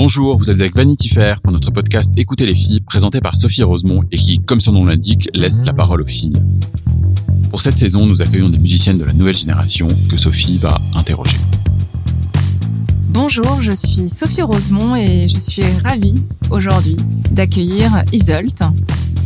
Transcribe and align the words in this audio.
Bonjour, 0.00 0.38
vous 0.38 0.48
êtes 0.48 0.60
avec 0.60 0.76
Vanity 0.76 1.08
Fair 1.08 1.40
pour 1.40 1.50
notre 1.50 1.72
podcast 1.72 2.12
Écoutez 2.16 2.46
les 2.46 2.54
filles, 2.54 2.80
présenté 2.80 3.20
par 3.20 3.36
Sophie 3.36 3.64
Rosemont 3.64 4.04
et 4.12 4.16
qui, 4.16 4.38
comme 4.38 4.60
son 4.60 4.70
nom 4.70 4.84
l'indique, 4.84 5.28
laisse 5.34 5.64
la 5.64 5.72
parole 5.72 6.02
aux 6.02 6.06
filles. 6.06 6.36
Pour 7.50 7.60
cette 7.60 7.76
saison, 7.76 8.06
nous 8.06 8.22
accueillons 8.22 8.48
des 8.48 8.60
musiciennes 8.60 8.96
de 8.96 9.02
la 9.02 9.12
nouvelle 9.12 9.34
génération 9.34 9.88
que 10.08 10.16
Sophie 10.16 10.56
va 10.56 10.80
interroger. 10.94 11.36
Bonjour, 13.08 13.60
je 13.60 13.72
suis 13.72 14.08
Sophie 14.08 14.42
Rosemont 14.42 14.94
et 14.94 15.26
je 15.26 15.36
suis 15.36 15.64
ravie 15.82 16.22
aujourd'hui 16.52 16.96
d'accueillir 17.32 18.04
Isolt 18.12 18.62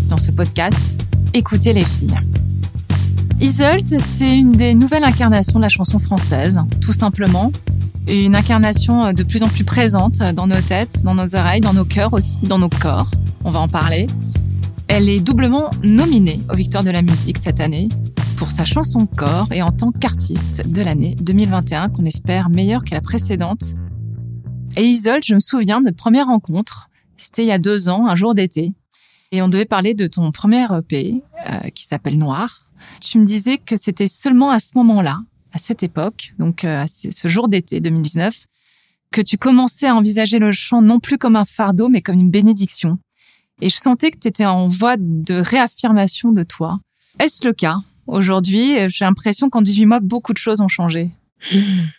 dans 0.09 0.19
ce 0.19 0.31
podcast 0.31 1.07
Écoutez 1.35 1.75
les 1.75 1.85
filles. 1.85 2.19
Isolt, 3.43 3.89
c'est 3.99 4.39
une 4.39 4.53
des 4.53 4.73
nouvelles 4.73 5.05
incarnations 5.05 5.59
de 5.59 5.65
la 5.65 5.69
chanson 5.69 5.99
française, 5.99 6.59
tout 6.81 6.95
simplement. 6.95 7.53
Une 8.09 8.35
incarnation 8.35 9.13
de 9.13 9.23
plus 9.23 9.43
en 9.43 9.49
plus 9.49 9.65
présente 9.65 10.19
dans 10.19 10.47
nos 10.47 10.61
têtes, 10.61 11.03
dans 11.05 11.15
nos 11.15 11.37
oreilles, 11.37 11.61
dans 11.61 11.73
nos 11.73 11.85
cœurs 11.85 12.13
aussi, 12.13 12.39
dans 12.43 12.59
nos 12.59 12.69
corps. 12.69 13.11
On 13.45 13.51
va 13.51 13.61
en 13.61 13.69
parler. 13.69 14.07
Elle 14.89 15.09
est 15.09 15.21
doublement 15.21 15.71
nominée 15.83 16.41
aux 16.53 16.57
Victoires 16.57 16.85
de 16.85 16.91
la 16.91 17.03
musique 17.03 17.39
cette 17.39 17.61
année 17.61 17.89
pour 18.37 18.51
sa 18.51 18.65
chanson 18.65 19.07
Corps 19.07 19.47
et 19.53 19.63
en 19.63 19.71
tant 19.71 19.93
qu'artiste 19.93 20.69
de 20.69 20.83
l'année 20.83 21.15
2021 21.21 21.91
qu'on 21.91 22.05
espère 22.05 22.51
meilleure 22.51 22.83
que 22.83 22.93
la 22.93 23.01
précédente. 23.01 23.75
Et 24.77 24.83
Isolde, 24.83 25.23
je 25.25 25.35
me 25.35 25.41
souviens 25.41 25.81
de 25.81 25.85
notre 25.85 25.97
première 25.97 26.27
rencontre. 26.27 26.91
C'était 27.17 27.45
il 27.45 27.49
y 27.49 27.53
a 27.53 27.59
deux 27.59 27.89
ans, 27.89 28.09
un 28.09 28.17
jour 28.17 28.35
d'été. 28.35 28.75
Et 29.31 29.43
on 29.43 29.49
devait 29.49 29.65
parler 29.65 29.95
de 29.95 30.09
ton 30.09 30.33
premier 30.33 30.67
EP 30.77 31.23
euh, 31.49 31.69
qui 31.71 31.85
s'appelle 31.85 32.19
Noir. 32.19 32.67
Tu 33.01 33.19
me 33.19 33.25
disais 33.25 33.59
que 33.59 33.77
c'était 33.77 34.09
seulement 34.09 34.51
à 34.51 34.59
ce 34.59 34.73
moment-là, 34.75 35.21
à 35.53 35.59
cette 35.59 35.83
époque, 35.83 36.35
donc 36.39 36.65
euh, 36.65 36.83
à 36.83 36.87
ce 36.87 37.29
jour 37.29 37.49
d'été 37.49 37.81
2019, 37.81 38.47
que 39.11 39.21
tu 39.21 39.37
commençais 39.37 39.87
à 39.87 39.95
envisager 39.95 40.39
le 40.39 40.53
chant 40.53 40.83
non 40.83 40.99
plus 40.99 41.19
comme 41.19 41.37
un 41.37 41.45
fardeau, 41.45 41.89
mais 41.89 42.01
comme 42.01 42.19
une 42.19 42.31
bénédiction. 42.31 42.99
Et 43.61 43.69
je 43.69 43.77
sentais 43.77 44.11
que 44.11 44.19
tu 44.19 44.29
étais 44.29 44.47
en 44.47 44.67
voie 44.67 44.97
de 44.99 45.35
réaffirmation 45.35 46.33
de 46.33 46.43
toi. 46.43 46.81
Est-ce 47.21 47.47
le 47.47 47.53
cas 47.53 47.77
Aujourd'hui, 48.07 48.75
j'ai 48.89 49.05
l'impression 49.05 49.51
qu'en 49.51 49.63
18 49.63 49.87
mois, 49.87 50.01
beaucoup 50.01 50.33
de 50.33 50.39
choses 50.39 50.61
ont 50.61 50.69
changé. 50.69 51.11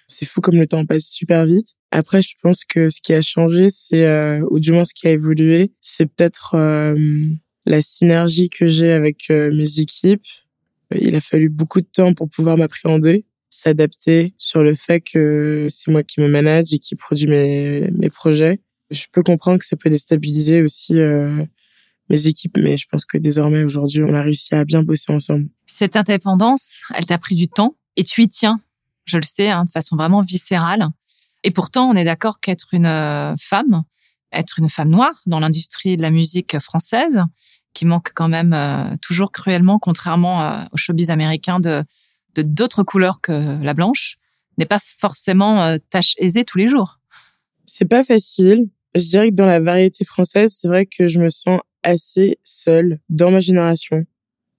C'est 0.08 0.26
fou 0.26 0.42
comme 0.42 0.56
le 0.56 0.68
temps 0.68 0.86
passe 0.86 1.06
super 1.06 1.46
vite. 1.46 1.74
Après, 1.92 2.22
je 2.22 2.34
pense 2.42 2.66
que 2.66 2.90
ce 2.90 3.00
qui 3.02 3.14
a 3.14 3.22
changé, 3.22 3.68
c'est, 3.70 4.06
euh, 4.06 4.46
ou 4.50 4.60
du 4.60 4.72
moins 4.72 4.84
ce 4.84 4.94
qui 4.94 5.08
a 5.08 5.12
évolué, 5.12 5.72
c'est 5.80 6.08
peut-être 6.08 6.56
euh, 6.56 7.26
la 7.66 7.82
synergie 7.82 8.50
que 8.50 8.68
j'ai 8.68 8.92
avec 8.92 9.30
mes 9.30 9.80
équipes. 9.80 10.26
Il 10.96 11.16
a 11.16 11.22
fallu 11.22 11.50
beaucoup 11.50 11.82
de 11.82 11.88
temps 11.92 12.14
pour 12.14 12.30
pouvoir 12.30 12.58
m'appréhender, 12.58 13.26
s'adapter 13.54 14.34
sur 14.38 14.64
le 14.64 14.74
fait 14.74 15.00
que 15.02 15.68
c'est 15.70 15.92
moi 15.92 16.02
qui 16.04 16.22
me 16.22 16.28
manage 16.28 16.74
et 16.74 16.80
qui 16.80 16.96
produit 16.96 17.28
mes, 17.28 17.92
mes 17.92 18.10
projets. 18.10 18.62
Je 18.90 19.06
peux 19.12 19.22
comprendre 19.22 19.60
que 19.60 19.66
ça 19.66 19.76
peut 19.76 19.90
déstabiliser 19.90 20.64
aussi 20.64 20.98
euh, 20.98 21.46
mes 22.10 22.28
équipes, 22.28 22.58
mais 22.58 22.78
je 22.78 22.88
pense 22.88 23.06
que 23.06 23.18
désormais, 23.18 23.64
aujourd'hui, 23.64 24.04
on 24.04 24.14
a 24.16 24.22
réussi 24.22 24.56
à 24.56 24.66
bien 24.66 24.82
bosser 24.82 25.14
ensemble. 25.14 25.50
Cette 25.68 25.96
indépendance, 25.96 26.82
elle 26.96 27.06
t'a 27.06 27.20
pris 27.20 27.36
du 27.36 27.48
temps 27.48 27.76
et 27.96 28.04
tu 28.04 28.24
y 28.24 28.28
tiens, 28.28 28.60
je 29.06 29.18
le 29.18 29.24
sais, 29.24 29.50
hein, 29.50 29.66
de 29.66 29.72
façon 29.72 29.96
vraiment 29.96 30.22
viscérale. 30.22 30.88
Et 31.44 31.52
pourtant, 31.52 31.90
on 31.90 31.94
est 31.94 32.06
d'accord 32.06 32.40
qu'être 32.40 32.74
une 32.74 32.88
euh, 32.88 33.36
femme, 33.40 33.84
être 34.32 34.58
une 34.58 34.70
femme 34.70 34.90
noire 34.90 35.22
dans 35.28 35.40
l'industrie 35.40 35.96
de 35.96 36.02
la 36.02 36.10
musique 36.10 36.58
française, 36.60 37.22
qui 37.76 37.86
manque 37.86 38.14
quand 38.16 38.30
même 38.30 38.54
euh, 38.54 38.96
toujours 39.02 39.32
cruellement, 39.32 39.78
contrairement 39.78 40.42
euh, 40.42 40.64
au 40.72 40.78
showbiz 40.78 41.12
américain, 41.12 41.60
de 41.60 41.84
de 42.36 42.42
d'autres 42.42 42.84
couleurs 42.84 43.22
que 43.22 43.62
la 43.64 43.74
blanche, 43.74 44.18
n'est 44.58 44.66
pas 44.66 44.80
forcément 44.80 45.78
tâche 45.90 46.14
aisée 46.18 46.46
tous 46.46 46.58
les 46.58 46.70
jours. 46.70 47.00
C'est 47.66 47.86
pas 47.86 48.04
facile. 48.04 48.70
Je 48.96 49.10
dirais 49.10 49.30
que 49.30 49.36
dans 49.36 49.48
la 49.48 49.60
variété 49.60 50.06
française, 50.06 50.54
c'est 50.56 50.68
vrai 50.68 50.86
que 50.86 51.08
je 51.08 51.20
me 51.20 51.30
sens 51.30 51.60
assez 51.84 52.38
seule 52.44 53.00
dans 53.10 53.32
ma 53.32 53.40
génération. 53.40 54.06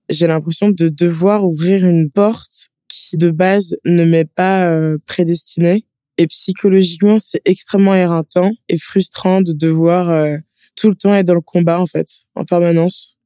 J'ai 0.09 0.27
l'impression 0.27 0.69
de 0.69 0.89
devoir 0.89 1.45
ouvrir 1.45 1.87
une 1.87 2.11
porte 2.11 2.71
qui 2.89 3.17
de 3.17 3.31
base 3.31 3.77
ne 3.84 4.05
m'est 4.05 4.31
pas 4.31 4.69
euh, 4.69 4.99
prédestinée. 5.07 5.87
Et 6.19 6.27
psychologiquement, 6.27 7.19
c'est 7.19 7.41
extrêmement 7.45 7.95
éreintant 7.95 8.51
et 8.69 8.77
frustrant 8.77 9.41
de 9.41 9.53
devoir 9.53 10.11
euh, 10.11 10.37
tout 10.77 10.89
le 10.89 10.95
temps 10.95 11.15
être 11.15 11.27
dans 11.27 11.34
le 11.34 11.41
combat 11.41 11.81
en 11.81 11.87
fait, 11.87 12.07
en 12.34 12.45
permanence. 12.45 13.17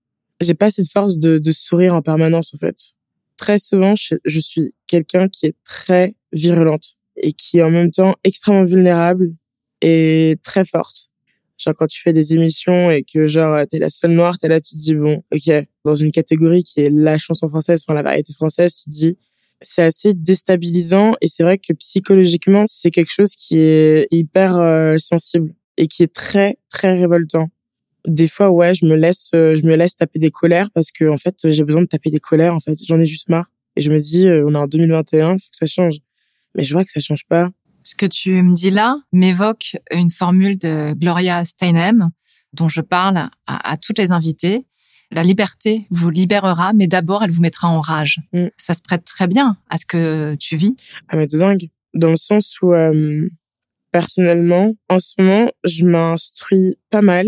J'ai 0.40 0.54
pas 0.54 0.70
cette 0.70 0.90
force 0.90 1.18
de 1.18 1.50
sourire 1.50 1.94
en 1.94 2.02
permanence 2.02 2.54
en 2.54 2.58
fait. 2.58 2.94
Très 3.38 3.58
souvent, 3.58 3.94
je, 3.94 4.40
suis 4.40 4.74
quelqu'un 4.88 5.28
qui 5.28 5.46
est 5.46 5.54
très 5.64 6.14
virulente 6.32 6.96
et 7.16 7.32
qui 7.32 7.58
est 7.58 7.62
en 7.62 7.70
même 7.70 7.90
temps 7.90 8.14
extrêmement 8.24 8.64
vulnérable 8.64 9.32
et 9.80 10.36
très 10.42 10.64
forte. 10.64 11.06
Genre 11.56 11.74
quand 11.74 11.86
tu 11.86 12.02
fais 12.02 12.12
des 12.12 12.34
émissions 12.34 12.90
et 12.90 13.02
que 13.02 13.26
genre 13.26 13.64
t'es 13.68 13.78
la 13.78 13.90
seule 13.90 14.10
noire, 14.12 14.36
t'es 14.38 14.48
là, 14.48 14.60
tu 14.60 14.74
te 14.74 14.80
dis 14.80 14.94
bon, 14.94 15.22
ok, 15.32 15.66
dans 15.84 15.94
une 15.94 16.10
catégorie 16.10 16.62
qui 16.62 16.80
est 16.80 16.90
la 16.90 17.16
chanson 17.16 17.48
française, 17.48 17.84
enfin 17.86 17.94
la 17.94 18.02
variété 18.02 18.32
française, 18.32 18.82
tu 18.82 18.90
te 18.90 18.94
dis 18.94 19.18
c'est 19.60 19.82
assez 19.82 20.14
déstabilisant 20.14 21.14
et 21.20 21.26
c'est 21.26 21.42
vrai 21.42 21.58
que 21.58 21.72
psychologiquement 21.74 22.64
c'est 22.66 22.90
quelque 22.90 23.10
chose 23.10 23.34
qui 23.34 23.58
est 23.58 24.06
hyper 24.12 24.56
euh, 24.56 24.98
sensible 24.98 25.54
et 25.76 25.86
qui 25.86 26.02
est 26.02 26.12
très 26.12 26.58
très 26.68 26.98
révoltant. 26.98 27.50
Des 28.08 28.28
fois 28.28 28.50
ouais, 28.50 28.74
je 28.74 28.86
me 28.86 28.96
laisse 28.96 29.30
euh, 29.34 29.56
je 29.56 29.66
me 29.66 29.76
laisse 29.76 29.96
taper 29.96 30.18
des 30.18 30.30
colères 30.30 30.70
parce 30.72 30.90
que 30.90 31.08
en 31.08 31.16
fait 31.16 31.50
j'ai 31.50 31.64
besoin 31.64 31.82
de 31.82 31.86
taper 31.86 32.10
des 32.10 32.20
colères 32.20 32.54
en 32.54 32.58
fait, 32.58 32.74
j'en 32.86 32.98
ai 32.98 33.06
juste 33.06 33.28
marre 33.28 33.46
et 33.76 33.80
je 33.80 33.92
me 33.92 33.98
dis 33.98 34.26
euh, 34.26 34.44
on 34.46 34.54
est 34.54 34.58
en 34.58 34.66
2021, 34.66 35.34
il 35.34 35.38
faut 35.38 35.50
que 35.50 35.56
ça 35.56 35.66
change. 35.66 35.96
Mais 36.54 36.64
je 36.64 36.72
vois 36.72 36.84
que 36.84 36.90
ça 36.90 37.00
change 37.00 37.24
pas. 37.28 37.50
Ce 37.84 37.94
que 37.94 38.06
tu 38.06 38.42
me 38.42 38.54
dis 38.54 38.70
là 38.70 38.96
m'évoque 39.12 39.76
une 39.92 40.10
formule 40.10 40.58
de 40.58 40.94
Gloria 40.94 41.44
Steinem 41.44 42.10
dont 42.54 42.68
je 42.68 42.80
parle 42.80 43.18
à, 43.18 43.30
à 43.46 43.76
toutes 43.76 43.98
les 43.98 44.10
invitées 44.12 44.64
la 45.10 45.22
liberté 45.22 45.86
vous 45.90 46.10
libérera, 46.10 46.72
mais 46.72 46.86
d'abord, 46.86 47.22
elle 47.22 47.30
vous 47.30 47.40
mettra 47.40 47.68
en 47.68 47.80
rage. 47.80 48.18
Mm. 48.32 48.46
Ça 48.56 48.74
se 48.74 48.82
prête 48.82 49.04
très 49.04 49.26
bien 49.26 49.56
à 49.70 49.78
ce 49.78 49.86
que 49.86 50.34
tu 50.36 50.56
vis. 50.56 50.76
Ah 51.08 51.16
mais 51.16 51.26
dingue. 51.26 51.68
Dans 51.94 52.10
le 52.10 52.16
sens 52.16 52.58
où, 52.60 52.74
euh, 52.74 53.28
personnellement, 53.90 54.74
en 54.88 54.98
ce 54.98 55.14
moment, 55.18 55.50
je 55.64 55.86
m'instruis 55.86 56.76
pas 56.90 57.02
mal 57.02 57.26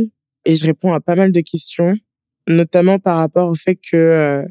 et 0.51 0.57
je 0.57 0.67
réponds 0.67 0.93
à 0.93 0.99
pas 0.99 1.15
mal 1.15 1.31
de 1.31 1.41
questions, 1.41 1.95
notamment 2.49 2.99
par 2.99 3.19
rapport 3.19 3.49
au 3.49 3.55
fait 3.55 3.77
que 3.77 3.97
euh, 3.97 4.45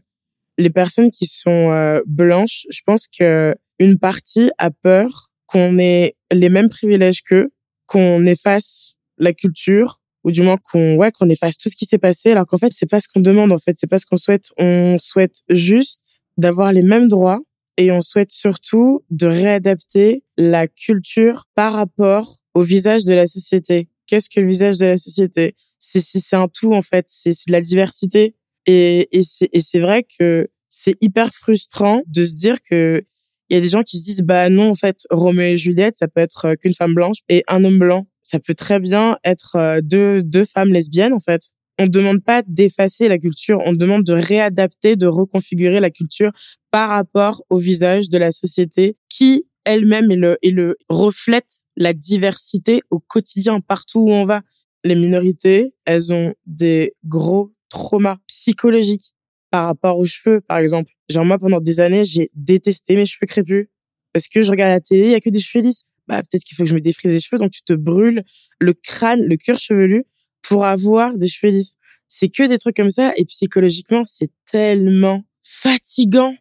les 0.58 0.70
personnes 0.70 1.10
qui 1.10 1.26
sont 1.26 1.72
euh, 1.72 2.02
blanches, 2.08 2.66
je 2.70 2.80
pense 2.86 3.08
que 3.08 3.54
une 3.80 4.00
partie 4.00 4.50
a 4.58 4.72
peur 4.72 5.10
qu'on 5.46 5.78
ait 5.78 6.16
les 6.32 6.48
mêmes 6.48 6.70
privilèges 6.70 7.22
qu'eux, 7.22 7.50
qu'on 7.86 8.26
efface 8.26 8.94
la 9.18 9.34
culture, 9.34 10.00
ou 10.24 10.32
du 10.32 10.42
moins 10.42 10.58
qu'on 10.72 10.96
ouais 10.96 11.12
qu'on 11.12 11.28
efface 11.28 11.58
tout 11.58 11.68
ce 11.68 11.76
qui 11.76 11.86
s'est 11.86 11.98
passé 11.98 12.32
alors 12.32 12.46
qu'en 12.46 12.58
fait 12.58 12.72
c'est 12.72 12.90
pas 12.90 13.00
ce 13.02 13.08
qu'on 13.10 13.20
demande 13.20 13.52
en 13.52 13.58
fait. 13.58 13.76
C'est 13.78 13.90
pas 13.90 14.00
ce 14.00 14.06
qu'on 14.06 14.18
souhaite. 14.18 14.54
On 14.58 14.96
souhaite 14.98 15.42
juste 15.50 16.22
d'avoir 16.38 16.72
les 16.72 16.84
mêmes 16.84 17.10
droits 17.10 17.42
et 17.76 17.92
on 17.92 18.00
souhaite 18.00 18.32
surtout 18.32 19.04
de 19.10 19.28
réadapter 19.28 20.24
la 20.38 20.66
culture 20.68 21.46
par 21.56 21.74
rapport 21.74 22.38
au 22.54 22.62
visage 22.62 23.04
de 23.04 23.14
la 23.14 23.26
société 23.26 23.90
qu'est-ce 24.10 24.30
que 24.30 24.40
le 24.40 24.48
visage 24.48 24.78
de 24.78 24.86
la 24.86 24.98
société. 24.98 25.56
C'est 25.78 26.02
c'est 26.02 26.36
un 26.36 26.48
tout 26.48 26.74
en 26.74 26.82
fait. 26.82 27.06
C'est 27.08 27.32
de 27.48 27.52
la 27.52 27.62
diversité. 27.62 28.36
Et 28.66 29.08
et 29.18 29.24
c'est 29.24 29.50
et 29.54 29.60
c'est 29.60 29.80
vrai 29.80 30.06
que 30.20 30.50
c'est 30.68 30.96
hyper 31.02 31.30
frustrant 31.34 32.02
de 32.08 32.24
se 32.24 32.36
dire 32.36 32.58
que 32.62 33.04
il 33.50 33.56
y 33.56 33.58
a 33.58 33.62
des 33.62 33.70
gens 33.70 33.84
qui 33.84 33.98
se 33.98 34.04
disent 34.04 34.22
bah 34.22 34.50
non 34.50 34.70
en 34.70 34.76
fait 34.76 35.08
Roméo 35.10 35.54
et 35.54 35.58
Juliette 35.58 35.96
ça 35.96 36.08
peut 36.08 36.22
être 36.22 36.56
qu'une 36.56 36.74
femme 36.74 36.94
blanche 36.94 37.18
et 37.30 37.44
un 37.48 37.64
homme 37.64 37.80
blanc. 37.80 38.08
Ça 38.30 38.40
peut 38.40 38.54
très 38.54 38.80
bien 38.80 39.18
être 39.24 39.56
euh, 39.56 39.82
deux, 39.82 40.22
deux 40.22 40.46
femmes 40.46 40.72
lesbiennes, 40.72 41.14
en 41.14 41.20
fait. 41.20 41.42
On 41.80 41.86
ne 41.86 41.90
demande 41.90 42.24
pas 42.24 42.44
d'effacer 42.46 43.08
la 43.08 43.18
culture, 43.18 43.60
on 43.66 43.72
demande 43.72 44.04
de 44.04 44.14
réadapter, 44.14 44.96
de 44.96 45.08
reconfigurer 45.08 45.80
la 45.80 45.90
culture 45.90 46.32
par 46.70 46.90
rapport 46.90 47.42
au 47.50 47.58
visage 47.58 48.10
de 48.10 48.20
la 48.20 48.32
société 48.32 48.98
qui 49.08 49.46
elle-même 49.66 50.12
est 50.12 50.16
le, 50.16 50.38
le 50.44 50.78
reflète 50.90 51.64
la 51.76 51.94
diversité 51.94 52.82
au 52.90 53.00
quotidien 53.00 53.62
partout 53.62 54.00
où 54.00 54.12
on 54.12 54.26
va. 54.26 54.42
Les 54.84 54.96
minorités, 54.96 55.74
elles 55.86 56.14
ont 56.14 56.34
des 56.46 56.94
gros 57.06 57.52
traumas 57.70 58.18
psychologiques 58.28 59.14
par 59.52 59.66
rapport 59.66 59.98
aux 59.98 60.06
cheveux, 60.06 60.42
par 60.42 60.58
exemple. 60.58 60.92
Genre 61.10 61.26
moi, 61.26 61.38
pendant 61.38 61.60
des 61.60 61.80
années, 61.80 62.04
j'ai 62.04 62.30
détesté 62.34 62.96
mes 62.96 63.06
cheveux 63.06 63.28
crépus 63.28 63.68
Parce 64.14 64.28
que 64.28 64.42
je 64.42 64.52
regarde 64.52 64.72
la 64.72 64.80
télé, 64.80 65.06
il 65.06 65.12
y 65.12 65.16
a 65.16 65.20
que 65.20 65.30
des 65.30 65.40
cheveux 65.40 65.64
lisses. 65.64 65.84
Bah, 66.08 66.22
peut-être 66.22 66.44
qu'il 66.44 66.56
faut 66.56 66.64
que 66.64 66.70
je 66.70 66.76
me 66.76 66.82
défrise 66.82 67.14
les 67.14 67.20
cheveux, 67.20 67.38
donc 67.40 67.52
tu 67.52 67.62
te 67.62 67.74
brûles 67.74 68.24
le 68.60 68.74
crâne, 68.74 69.22
le 69.22 69.38
cuir 69.38 69.60
chevelu 69.60 70.06
pour 70.42 70.66
avoir 70.66 71.16
des 71.16 71.28
cheveux 71.28 71.52
lisses. 71.52 71.76
C'est 72.08 72.30
que 72.30 72.44
des 72.44 72.58
trucs 72.58 72.76
comme 72.76 72.90
ça. 72.90 73.14
Et 73.18 73.26
psychologiquement, 73.26 74.04
c'est 74.04 74.32
tellement 74.46 75.24
fatigant. 75.44 76.34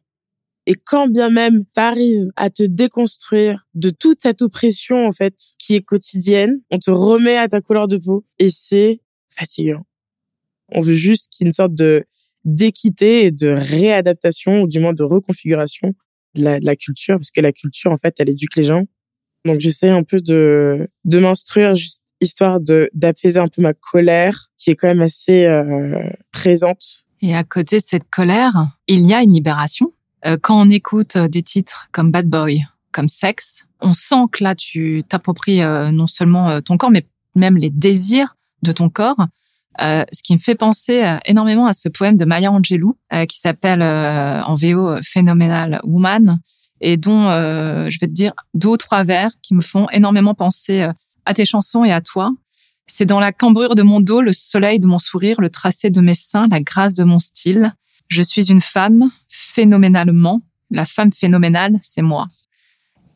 Et 0.71 0.75
quand 0.75 1.09
bien 1.09 1.31
même 1.31 1.65
t'arrives 1.73 2.29
à 2.37 2.51
te 2.51 2.63
déconstruire 2.63 3.67
de 3.73 3.89
toute 3.89 4.21
cette 4.21 4.43
oppression, 4.43 5.07
en 5.07 5.13
fait, 5.13 5.35
qui 5.59 5.75
est 5.75 5.81
quotidienne, 5.81 6.61
on 6.71 6.79
te 6.79 6.91
remet 6.91 7.39
à 7.39 7.49
ta 7.49 7.63
couleur 7.63 7.89
de 7.89 7.97
peau. 7.97 8.27
Et 8.39 8.51
c'est 8.51 9.01
fatigant. 9.31 9.87
On 10.71 10.81
veut 10.81 10.93
juste 10.93 11.29
qu'il 11.31 11.45
y 11.45 11.47
ait 11.47 11.49
une 11.49 11.53
sorte 11.53 11.75
de 11.75 12.05
d'équité 12.45 13.25
et 13.25 13.31
de 13.31 13.49
réadaptation, 13.49 14.61
ou 14.61 14.69
du 14.69 14.79
moins 14.79 14.93
de 14.93 15.05
reconfiguration 15.05 15.95
de 16.35 16.45
la, 16.45 16.61
de 16.61 16.67
la 16.67 16.77
culture, 16.77 17.17
parce 17.17 17.31
que 17.31 17.41
la 17.41 17.53
culture, 17.53 17.91
en 17.91 17.97
fait, 17.97 18.15
elle 18.19 18.29
éduque 18.29 18.57
les 18.57 18.63
gens. 18.63 18.85
Donc, 19.47 19.61
j'essaie 19.61 19.89
un 19.89 20.03
peu 20.03 20.21
de, 20.21 20.87
de 21.07 21.19
m'instruire 21.19 21.75
juste 21.75 22.03
histoire 22.21 22.61
de 22.61 22.91
d'apaiser 22.93 23.39
un 23.39 23.49
peu 23.49 23.63
ma 23.63 23.73
colère, 23.73 24.49
qui 24.59 24.71
est 24.71 24.77
quand 24.77 24.89
même 24.89 25.01
assez 25.01 25.47
euh, 25.47 26.11
présente. 26.31 27.07
Et 27.23 27.35
à 27.35 27.43
côté 27.43 27.79
de 27.79 27.83
cette 27.83 28.11
colère, 28.11 28.53
il 28.87 29.07
y 29.07 29.15
a 29.15 29.23
une 29.23 29.33
libération. 29.33 29.93
Euh, 30.27 30.37
quand 30.41 30.61
on 30.61 30.71
écoute 30.71 31.17
euh, 31.17 31.29
des 31.29 31.43
titres 31.43 31.89
comme 31.93 32.11
Bad 32.11 32.27
Boy, 32.27 32.67
comme 32.93 33.09
Sex, 33.09 33.65
on 33.81 33.93
sent 33.93 34.27
que 34.33 34.43
là, 34.43 34.55
tu 34.55 35.05
t'appropries 35.09 35.63
euh, 35.63 35.93
non 35.93 36.07
seulement 36.07 36.61
ton 36.63 36.77
corps, 36.77 36.91
mais 36.91 37.07
même 37.35 37.57
les 37.57 37.71
désirs 37.71 38.37
de 38.63 38.73
ton 38.73 38.89
corps. 38.89 39.27
Euh, 39.81 40.05
ce 40.13 40.23
qui 40.23 40.33
me 40.33 40.39
fait 40.39 40.57
penser 40.57 41.05
euh, 41.05 41.19
énormément 41.25 41.67
à 41.67 41.73
ce 41.73 41.89
poème 41.89 42.17
de 42.17 42.25
Maya 42.25 42.51
Angelou 42.51 42.97
euh, 43.13 43.27
qui 43.27 43.39
s'appelle 43.39 43.83
en 43.83 44.55
VO 44.55 44.97
Phenomenal 45.03 45.81
Woman 45.85 46.41
et 46.81 46.97
dont 46.97 47.31
je 47.31 47.99
vais 47.99 48.07
te 48.07 48.13
dire 48.13 48.33
deux 48.55 48.69
ou 48.69 48.77
trois 48.77 49.03
vers 49.03 49.31
qui 49.43 49.55
me 49.55 49.61
font 49.61 49.89
énormément 49.91 50.35
penser 50.35 50.89
à 51.27 51.35
tes 51.35 51.45
chansons 51.45 51.85
et 51.85 51.93
à 51.93 52.01
toi. 52.01 52.31
C'est 52.87 53.05
dans 53.05 53.19
la 53.19 53.33
cambrure 53.33 53.75
de 53.75 53.83
mon 53.83 54.01
dos, 54.01 54.21
le 54.21 54.33
soleil 54.33 54.79
de 54.79 54.87
mon 54.87 54.99
sourire, 54.99 55.41
le 55.41 55.51
tracé 55.51 55.91
de 55.91 56.01
mes 56.01 56.15
seins, 56.15 56.47
la 56.51 56.61
grâce 56.61 56.95
de 56.95 57.03
mon 57.03 57.19
style. 57.19 57.75
Je 58.09 58.23
suis 58.23 58.51
une 58.51 58.61
femme 58.61 59.11
phénoménalement. 59.29 60.43
La 60.71 60.85
femme 60.85 61.13
phénoménale, 61.13 61.77
c'est 61.81 62.03
moi. 62.03 62.27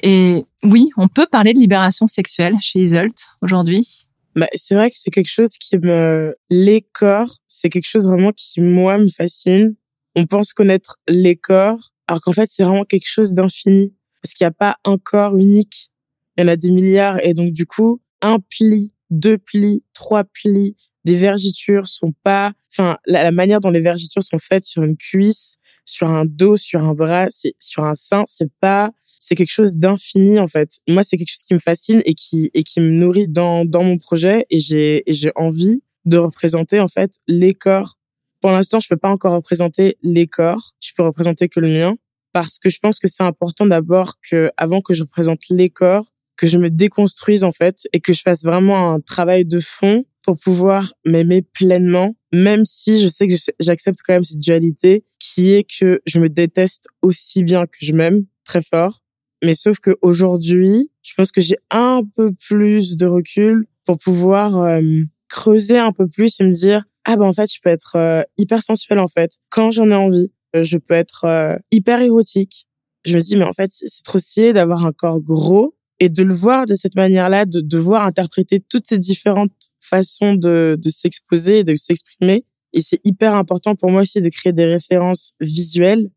Et 0.02 0.44
oui, 0.62 0.90
on 0.96 1.08
peut 1.08 1.26
parler 1.30 1.54
de 1.54 1.58
libération 1.58 2.06
sexuelle 2.06 2.54
chez 2.60 2.80
Isolt 2.80 3.14
aujourd'hui. 3.40 4.06
Bah, 4.34 4.48
c'est 4.54 4.74
vrai 4.74 4.90
que 4.90 4.96
c'est 4.98 5.10
quelque 5.10 5.30
chose 5.30 5.52
qui 5.58 5.78
me 5.78 6.34
les 6.50 6.82
corps, 6.92 7.28
c'est 7.46 7.68
quelque 7.68 7.88
chose 7.88 8.08
vraiment 8.08 8.32
qui 8.32 8.60
moi 8.60 8.98
me 8.98 9.08
fascine. 9.08 9.74
On 10.16 10.26
pense 10.26 10.52
connaître 10.52 10.96
les 11.06 11.36
corps, 11.36 11.78
alors 12.06 12.20
qu'en 12.22 12.32
fait 12.32 12.46
c'est 12.48 12.64
vraiment 12.64 12.84
quelque 12.84 13.08
chose 13.08 13.34
d'infini 13.34 13.94
parce 14.22 14.34
qu'il 14.34 14.44
n'y 14.44 14.48
a 14.48 14.52
pas 14.52 14.76
un 14.84 14.96
corps 14.98 15.36
unique. 15.36 15.90
Il 16.36 16.42
y 16.42 16.44
en 16.44 16.48
a 16.48 16.56
des 16.56 16.70
milliards 16.70 17.18
et 17.22 17.34
donc 17.34 17.52
du 17.52 17.66
coup 17.66 18.00
un 18.22 18.38
pli, 18.38 18.92
deux 19.10 19.36
plis, 19.36 19.84
trois 19.92 20.24
plis, 20.24 20.76
des 21.04 21.16
vergitures 21.16 21.86
sont 21.86 22.12
pas, 22.22 22.52
enfin 22.70 22.96
la, 23.06 23.30
manière 23.32 23.60
dont 23.60 23.70
les 23.70 23.80
vergitures 23.80 24.22
sont 24.22 24.38
faites 24.38 24.64
sur 24.64 24.82
une 24.82 24.96
cuisse, 24.96 25.56
sur 25.84 26.08
un 26.08 26.24
dos, 26.24 26.56
sur 26.56 26.82
un 26.82 26.94
bras, 26.94 27.26
c'est 27.30 27.54
sur 27.58 27.84
un 27.84 27.94
sein, 27.94 28.22
c'est 28.26 28.52
pas 28.60 28.90
c'est 29.18 29.36
quelque 29.36 29.52
chose 29.52 29.76
d'infini 29.76 30.40
en 30.40 30.48
fait. 30.48 30.80
Moi, 30.88 31.04
c'est 31.04 31.16
quelque 31.16 31.30
chose 31.30 31.42
qui 31.42 31.54
me 31.54 31.60
fascine 31.60 32.02
et 32.04 32.14
qui 32.14 32.50
et 32.54 32.64
qui 32.64 32.80
me 32.80 32.90
nourrit 32.90 33.28
dans 33.28 33.64
dans 33.64 33.84
mon 33.84 33.98
projet 33.98 34.46
et 34.50 34.58
j'ai 34.58 35.08
et 35.08 35.12
j'ai 35.12 35.30
envie 35.36 35.82
de 36.04 36.18
représenter 36.18 36.80
en 36.80 36.88
fait 36.88 37.12
les 37.28 37.54
corps. 37.54 37.94
Pour 38.40 38.50
l'instant, 38.50 38.80
je 38.80 38.88
peux 38.88 38.96
pas 38.96 39.08
encore 39.08 39.34
représenter 39.34 39.96
les 40.02 40.26
corps. 40.26 40.72
Je 40.80 40.90
peux 40.96 41.04
représenter 41.04 41.48
que 41.48 41.60
le 41.60 41.72
mien 41.72 41.96
parce 42.32 42.58
que 42.58 42.68
je 42.68 42.78
pense 42.80 42.98
que 42.98 43.06
c'est 43.06 43.22
important 43.22 43.66
d'abord 43.66 44.14
que 44.28 44.50
avant 44.56 44.80
que 44.80 44.94
je 44.94 45.02
représente 45.02 45.42
les 45.50 45.70
corps, 45.70 46.06
que 46.36 46.46
je 46.46 46.58
me 46.58 46.70
déconstruise 46.70 47.44
en 47.44 47.52
fait 47.52 47.86
et 47.92 48.00
que 48.00 48.12
je 48.12 48.22
fasse 48.22 48.42
vraiment 48.42 48.92
un 48.92 49.00
travail 49.00 49.44
de 49.44 49.60
fond 49.60 50.04
pour 50.22 50.38
pouvoir 50.38 50.92
m'aimer 51.04 51.42
pleinement, 51.42 52.14
même 52.32 52.64
si 52.64 52.96
je 52.96 53.08
sais 53.08 53.26
que 53.26 53.34
j'accepte 53.60 53.98
quand 54.06 54.14
même 54.14 54.24
cette 54.24 54.38
dualité 54.38 55.04
qui 55.18 55.52
est 55.52 55.64
que 55.64 56.00
je 56.06 56.20
me 56.20 56.28
déteste 56.28 56.86
aussi 57.02 57.42
bien 57.42 57.66
que 57.66 57.78
je 57.80 57.92
m'aime 57.92 58.24
très 58.44 58.62
fort 58.62 59.02
mais 59.42 59.54
sauf 59.54 59.80
que 59.80 59.96
aujourd'hui, 60.02 60.90
je 61.02 61.14
pense 61.14 61.32
que 61.32 61.40
j'ai 61.40 61.56
un 61.70 62.02
peu 62.14 62.32
plus 62.32 62.96
de 62.96 63.06
recul 63.06 63.66
pour 63.84 63.98
pouvoir 63.98 64.56
euh, 64.58 64.80
creuser 65.28 65.78
un 65.78 65.92
peu 65.92 66.06
plus 66.06 66.40
et 66.40 66.44
me 66.44 66.52
dire 66.52 66.84
ah 67.04 67.16
ben 67.16 67.24
en 67.24 67.32
fait 67.32 67.52
je 67.52 67.58
peux 67.60 67.70
être 67.70 67.96
euh, 67.96 68.22
hyper 68.38 68.62
sensuelle 68.62 69.00
en 69.00 69.08
fait 69.08 69.32
quand 69.50 69.70
j'en 69.72 69.90
ai 69.90 69.94
envie. 69.94 70.30
Euh, 70.54 70.62
je 70.62 70.78
peux 70.78 70.94
être 70.94 71.58
hyper 71.72 72.00
érotique. 72.00 72.68
Je 73.04 73.14
me 73.14 73.20
dis 73.20 73.36
mais 73.36 73.44
en 73.44 73.52
fait 73.52 73.70
c'est 73.70 74.04
trop 74.04 74.18
stylé 74.18 74.52
d'avoir 74.52 74.86
un 74.86 74.92
corps 74.92 75.20
gros 75.20 75.74
et 76.02 76.08
de 76.08 76.24
le 76.24 76.34
voir 76.34 76.66
de 76.66 76.74
cette 76.74 76.96
manière-là, 76.96 77.44
de 77.44 77.60
devoir 77.60 78.04
interpréter 78.04 78.58
toutes 78.58 78.88
ces 78.88 78.98
différentes 78.98 79.52
façons 79.80 80.34
de, 80.34 80.76
de 80.76 80.90
s'exposer, 80.90 81.62
de 81.62 81.76
s'exprimer. 81.76 82.44
Et 82.72 82.80
c'est 82.80 82.98
hyper 83.04 83.36
important 83.36 83.76
pour 83.76 83.88
moi 83.92 84.02
aussi 84.02 84.20
de 84.20 84.28
créer 84.28 84.52
des 84.52 84.64
références 84.64 85.34
visuelles 85.38 86.10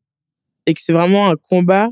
et 0.65 0.73
que 0.73 0.81
c'est 0.81 0.91
vraiment 0.91 1.29
un 1.29 1.35
combat 1.35 1.91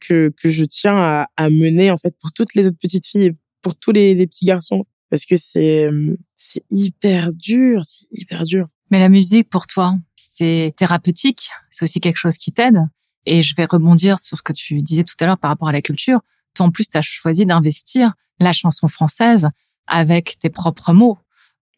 que, 0.00 0.32
que 0.36 0.48
je 0.48 0.64
tiens 0.64 0.96
à, 0.96 1.26
à, 1.36 1.48
mener 1.48 1.92
en 1.92 1.96
fait 1.96 2.12
pour 2.18 2.32
toutes 2.32 2.56
les 2.56 2.66
autres 2.66 2.78
petites 2.82 3.06
filles 3.06 3.34
pour 3.60 3.76
tous 3.76 3.92
les, 3.92 4.14
les 4.14 4.26
petits 4.26 4.46
garçons 4.46 4.82
parce 5.08 5.24
que 5.24 5.36
c'est 5.36 5.90
c'est 6.34 6.64
hyper 6.72 7.28
dur, 7.36 7.84
c'est 7.84 8.08
hyper 8.10 8.42
dur. 8.42 8.64
Mais 8.90 8.98
la 8.98 9.08
musique 9.08 9.48
pour 9.48 9.68
toi, 9.68 9.94
c'est 10.16 10.74
thérapeutique, 10.76 11.50
c'est 11.70 11.84
aussi 11.84 12.00
quelque 12.00 12.16
chose 12.16 12.36
qui 12.36 12.50
t'aide 12.50 12.80
et 13.26 13.44
je 13.44 13.54
vais 13.54 13.66
rebondir 13.66 14.18
sur 14.18 14.36
ce 14.36 14.42
que 14.42 14.52
tu 14.52 14.82
disais 14.82 15.04
tout 15.04 15.14
à 15.20 15.26
l'heure 15.26 15.38
par 15.38 15.50
rapport 15.50 15.68
à 15.68 15.72
la 15.72 15.82
culture. 15.82 16.20
Toi 16.54 16.66
en 16.66 16.70
plus 16.70 16.88
tu 16.88 16.98
as 16.98 17.02
choisi 17.02 17.46
d'investir 17.46 18.12
la 18.38 18.52
chanson 18.52 18.88
française 18.88 19.48
avec 19.86 20.38
tes 20.38 20.50
propres 20.50 20.92
mots. 20.92 21.18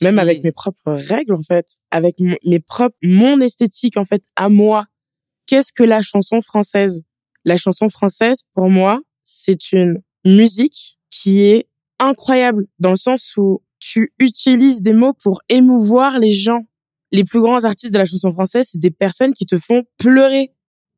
Même 0.03 0.19
avec 0.19 0.43
mes 0.43 0.53
propres 0.53 0.93
règles 0.93 1.35
en 1.35 1.41
fait, 1.41 1.79
avec 1.91 2.17
mes 2.19 2.61
propres 2.61 2.97
mon 3.03 3.41
esthétique 3.41 3.97
en 3.97 4.05
fait 4.05 4.25
à 4.37 4.49
moi. 4.49 4.87
Qu'est-ce 5.47 5.73
que 5.73 5.83
la 5.85 6.03
chanson 6.03 6.41
française? 6.41 7.03
La 7.45 7.57
chanson 7.57 7.89
française, 7.89 8.45
pour 8.55 8.71
moi, 8.71 9.01
c'est 9.23 9.73
une 9.73 10.03
musique 10.25 10.99
qui 11.11 11.43
est 11.43 11.69
incroyable 12.01 12.67
dans 12.79 12.91
le 12.91 12.97
sens 12.97 13.37
où 13.37 13.63
tu 13.79 14.13
utilises 14.19 14.83
des 14.83 14.95
mots 14.95 15.13
pour 15.13 15.43
émouvoir 15.49 16.19
les 16.19 16.33
gens. 16.33 16.67
Les 17.13 17.25
plus 17.25 17.41
grands 17.41 17.65
artistes 17.65 17.93
de 17.93 17.99
la 17.99 18.07
chanson 18.07 18.33
française, 18.33 18.69
c'est 18.73 18.81
des 18.81 18.91
personnes 18.91 19.33
qui 19.33 19.47
te 19.47 19.59
font 19.59 19.83
pleurer. 19.99 20.53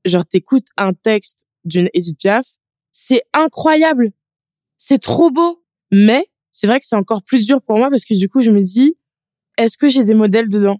Genre, 0.04 0.24
t'écoutes 0.24 0.68
un 0.76 0.92
texte 0.92 1.46
d'une 1.64 1.88
Edith 1.92 2.18
Piaf, 2.18 2.46
c'est 2.98 3.22
incroyable. 3.34 4.12
C'est 4.78 4.98
trop 4.98 5.30
beau. 5.30 5.62
Mais 5.92 6.24
c'est 6.50 6.66
vrai 6.66 6.80
que 6.80 6.86
c'est 6.86 6.96
encore 6.96 7.22
plus 7.22 7.46
dur 7.46 7.60
pour 7.60 7.76
moi 7.76 7.90
parce 7.90 8.06
que 8.06 8.14
du 8.14 8.28
coup, 8.30 8.40
je 8.40 8.50
me 8.50 8.60
dis, 8.60 8.96
est-ce 9.58 9.76
que 9.76 9.86
j'ai 9.88 10.02
des 10.02 10.14
modèles 10.14 10.48
dedans? 10.48 10.78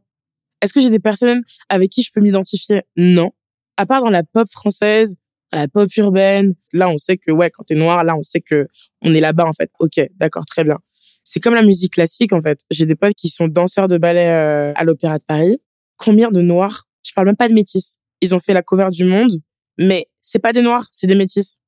Est-ce 0.62 0.72
que 0.72 0.80
j'ai 0.80 0.88
des 0.88 0.98
personnes 0.98 1.42
avec 1.68 1.90
qui 1.90 2.02
je 2.02 2.10
peux 2.12 2.22
m'identifier? 2.22 2.82
Non. 2.96 3.32
À 3.76 3.84
part 3.84 4.00
dans 4.00 4.08
la 4.08 4.22
pop 4.22 4.48
française, 4.50 5.16
la 5.52 5.68
pop 5.68 5.94
urbaine. 5.96 6.54
Là, 6.72 6.88
on 6.88 6.96
sait 6.96 7.18
que 7.18 7.30
ouais, 7.30 7.50
quand 7.50 7.64
t'es 7.64 7.74
noir, 7.74 8.02
là, 8.02 8.16
on 8.16 8.22
sait 8.22 8.40
que 8.40 8.66
on 9.02 9.12
est 9.12 9.20
là-bas 9.20 9.44
en 9.44 9.52
fait. 9.52 9.70
Ok, 9.78 10.00
d'accord, 10.16 10.46
très 10.46 10.64
bien. 10.64 10.78
C'est 11.22 11.40
comme 11.40 11.54
la 11.54 11.62
musique 11.62 11.92
classique 11.92 12.32
en 12.32 12.40
fait. 12.40 12.60
J'ai 12.70 12.86
des 12.86 12.96
potes 12.96 13.14
qui 13.14 13.28
sont 13.28 13.46
danseurs 13.46 13.88
de 13.88 13.98
ballet 13.98 14.30
euh, 14.30 14.72
à 14.74 14.84
l'Opéra 14.84 15.18
de 15.18 15.24
Paris. 15.24 15.58
Combien 15.98 16.30
de 16.30 16.40
noirs? 16.40 16.84
Je 17.06 17.12
parle 17.12 17.26
même 17.26 17.36
pas 17.36 17.48
de 17.48 17.54
métis. 17.54 17.96
Ils 18.22 18.34
ont 18.34 18.40
fait 18.40 18.54
la 18.54 18.62
cover 18.62 18.88
du 18.90 19.04
Monde, 19.04 19.32
mais 19.78 20.06
c'est 20.22 20.38
pas 20.38 20.54
des 20.54 20.62
noirs, 20.62 20.86
c'est 20.90 21.06
des 21.06 21.14
métis. 21.14 21.58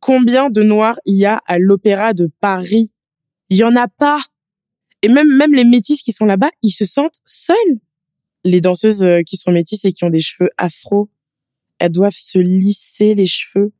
Combien 0.00 0.50
de 0.50 0.62
noirs 0.62 0.98
il 1.04 1.16
y 1.16 1.26
a 1.26 1.40
à 1.46 1.58
l'Opéra 1.58 2.12
de 2.12 2.30
Paris? 2.40 2.92
Il 3.48 3.56
y 3.56 3.64
en 3.64 3.74
a 3.76 3.88
pas. 3.88 4.20
Et 5.02 5.08
même 5.08 5.28
même 5.36 5.54
les 5.54 5.64
métis 5.64 6.02
qui 6.02 6.12
sont 6.12 6.26
là-bas, 6.26 6.50
ils 6.62 6.70
se 6.70 6.84
sentent 6.84 7.20
seuls. 7.24 7.56
Les 8.44 8.60
danseuses 8.60 9.04
euh, 9.04 9.22
qui 9.22 9.36
sont 9.36 9.50
métisses 9.50 9.84
et 9.84 9.92
qui 9.92 10.04
ont 10.04 10.10
des 10.10 10.20
cheveux 10.20 10.50
afro, 10.56 11.10
elles 11.78 11.90
doivent 11.92 12.12
se 12.16 12.38
lisser 12.38 13.14
les 13.14 13.26
cheveux 13.26 13.72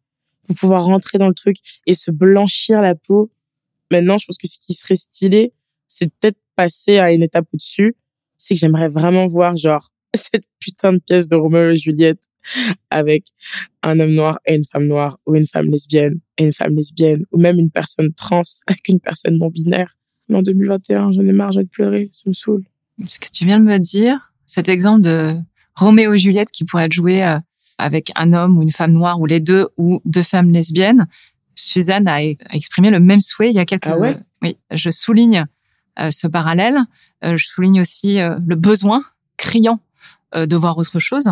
pour 0.46 0.56
pouvoir 0.56 0.84
rentrer 0.84 1.18
dans 1.18 1.28
le 1.28 1.34
truc 1.34 1.56
et 1.86 1.94
se 1.94 2.10
blanchir 2.10 2.82
la 2.82 2.94
peau. 2.94 3.30
Maintenant, 3.90 4.18
je 4.18 4.26
pense 4.26 4.38
que 4.38 4.48
ce 4.48 4.58
qui 4.58 4.74
serait 4.74 4.96
stylé, 4.96 5.52
c'est 5.86 6.08
peut-être 6.08 6.38
passer 6.56 6.98
à 6.98 7.12
une 7.12 7.22
étape 7.22 7.46
au-dessus. 7.52 7.96
C'est 8.36 8.54
que 8.54 8.60
j'aimerais 8.60 8.88
vraiment 8.88 9.26
voir, 9.26 9.56
genre, 9.56 9.90
cette 10.14 10.44
putain 10.60 10.94
de 10.94 10.98
pièce 10.98 11.28
de 11.28 11.36
Roméo 11.36 11.70
et 11.70 11.76
Juliette 11.76 12.28
avec 12.90 13.26
un 13.82 13.98
homme 13.98 14.12
noir 14.12 14.38
et 14.46 14.54
une 14.54 14.64
femme 14.64 14.86
noire, 14.86 15.18
ou 15.26 15.34
une 15.34 15.46
femme 15.46 15.66
lesbienne 15.66 16.20
et 16.38 16.44
une 16.44 16.52
femme 16.52 16.74
lesbienne, 16.74 17.24
ou 17.32 17.38
même 17.38 17.58
une 17.58 17.70
personne 17.70 18.12
trans 18.14 18.42
avec 18.66 18.88
une 18.88 19.00
personne 19.00 19.38
non 19.38 19.48
binaire. 19.48 19.88
En 20.32 20.42
2021, 20.42 21.12
j'en 21.12 21.22
ai 21.22 21.32
marre, 21.32 21.52
j'ai 21.52 21.62
de 21.62 21.68
pleurer, 21.68 22.08
ça 22.12 22.28
me 22.28 22.34
saoule. 22.34 22.64
Ce 23.06 23.18
que 23.18 23.28
tu 23.32 23.44
viens 23.44 23.60
de 23.60 23.64
me 23.64 23.78
dire, 23.78 24.32
cet 24.44 24.68
exemple 24.68 25.02
de 25.02 25.36
Roméo 25.76 26.14
et 26.14 26.18
Juliette 26.18 26.50
qui 26.50 26.64
pourrait 26.64 26.86
être 26.86 26.92
joué 26.92 27.24
euh, 27.24 27.38
avec 27.78 28.10
un 28.16 28.32
homme 28.32 28.58
ou 28.58 28.62
une 28.62 28.72
femme 28.72 28.92
noire 28.92 29.20
ou 29.20 29.26
les 29.26 29.40
deux 29.40 29.68
ou 29.76 30.00
deux 30.04 30.22
femmes 30.22 30.50
lesbiennes. 30.50 31.06
Suzanne 31.54 32.08
a, 32.08 32.22
exprimé 32.22 32.90
le 32.90 33.00
même 33.00 33.20
souhait 33.20 33.50
il 33.50 33.56
y 33.56 33.58
a 33.58 33.64
quelques. 33.64 33.86
Ah 33.86 33.98
ouais? 33.98 34.16
Oui, 34.42 34.56
je 34.72 34.90
souligne 34.90 35.46
euh, 36.00 36.10
ce 36.10 36.26
parallèle. 36.26 36.78
Euh, 37.24 37.36
je 37.36 37.46
souligne 37.46 37.80
aussi 37.80 38.16
le 38.16 38.56
besoin 38.56 39.04
criant 39.36 39.80
de 40.36 40.56
voir 40.56 40.76
autre 40.76 40.98
chose. 40.98 41.30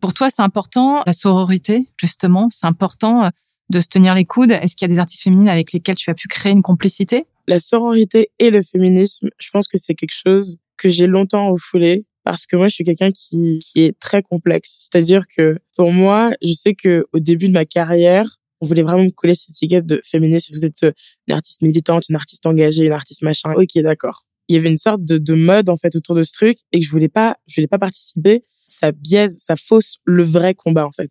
Pour 0.00 0.12
toi, 0.14 0.30
c'est 0.30 0.42
important 0.42 1.02
la 1.06 1.12
sororité, 1.12 1.88
justement. 2.00 2.48
C'est 2.50 2.66
important 2.66 3.30
de 3.70 3.80
se 3.80 3.88
tenir 3.88 4.14
les 4.14 4.24
coudes 4.24 4.50
Est-ce 4.50 4.76
qu'il 4.76 4.88
y 4.88 4.90
a 4.90 4.94
des 4.94 5.00
artistes 5.00 5.22
féminines 5.22 5.48
avec 5.48 5.72
lesquelles 5.72 5.96
tu 5.96 6.10
as 6.10 6.14
pu 6.14 6.28
créer 6.28 6.52
une 6.52 6.62
complicité? 6.62 7.26
La 7.46 7.58
sororité 7.58 8.30
et 8.38 8.50
le 8.50 8.62
féminisme, 8.62 9.28
je 9.38 9.50
pense 9.50 9.68
que 9.68 9.76
c'est 9.78 9.94
quelque 9.94 10.14
chose 10.14 10.56
que 10.76 10.88
j'ai 10.88 11.06
longtemps 11.06 11.50
refoulé 11.50 12.06
parce 12.24 12.46
que 12.46 12.56
moi 12.56 12.68
je 12.68 12.74
suis 12.74 12.84
quelqu'un 12.84 13.10
qui, 13.10 13.58
qui 13.58 13.82
est 13.82 13.98
très 13.98 14.22
complexe. 14.22 14.78
C'est-à-dire 14.80 15.24
que 15.36 15.58
pour 15.76 15.92
moi, 15.92 16.30
je 16.42 16.52
sais 16.52 16.74
que 16.74 17.06
au 17.12 17.18
début 17.18 17.48
de 17.48 17.52
ma 17.52 17.66
carrière, 17.66 18.26
on 18.60 18.66
voulait 18.66 18.82
vraiment 18.82 19.04
me 19.04 19.10
coller 19.10 19.34
cette 19.34 19.50
étiquette 19.50 19.86
de 19.86 20.00
féministe. 20.04 20.50
Vous 20.54 20.64
êtes 20.64 20.84
une 21.28 21.34
artiste 21.34 21.60
militante, 21.60 22.08
une 22.08 22.16
artiste 22.16 22.46
engagée, 22.46 22.86
une 22.86 22.92
artiste 22.92 23.22
machin. 23.22 23.52
Ok, 23.56 23.78
d'accord. 23.82 24.22
Il 24.48 24.54
y 24.54 24.58
avait 24.58 24.68
une 24.68 24.76
sorte 24.76 25.02
de, 25.04 25.18
de 25.18 25.34
mode 25.34 25.68
en 25.68 25.76
fait 25.76 25.94
autour 25.96 26.14
de 26.14 26.22
ce 26.22 26.32
truc 26.32 26.58
et 26.72 26.80
que 26.80 26.84
je 26.84 26.90
voulais 26.90 27.08
pas, 27.08 27.36
je 27.46 27.56
voulais 27.56 27.68
pas 27.68 27.78
participer. 27.78 28.44
Ça 28.66 28.92
biaise, 28.92 29.36
ça 29.38 29.56
fausse 29.56 29.96
le 30.04 30.22
vrai 30.22 30.54
combat 30.54 30.86
en 30.86 30.92
fait. 30.92 31.10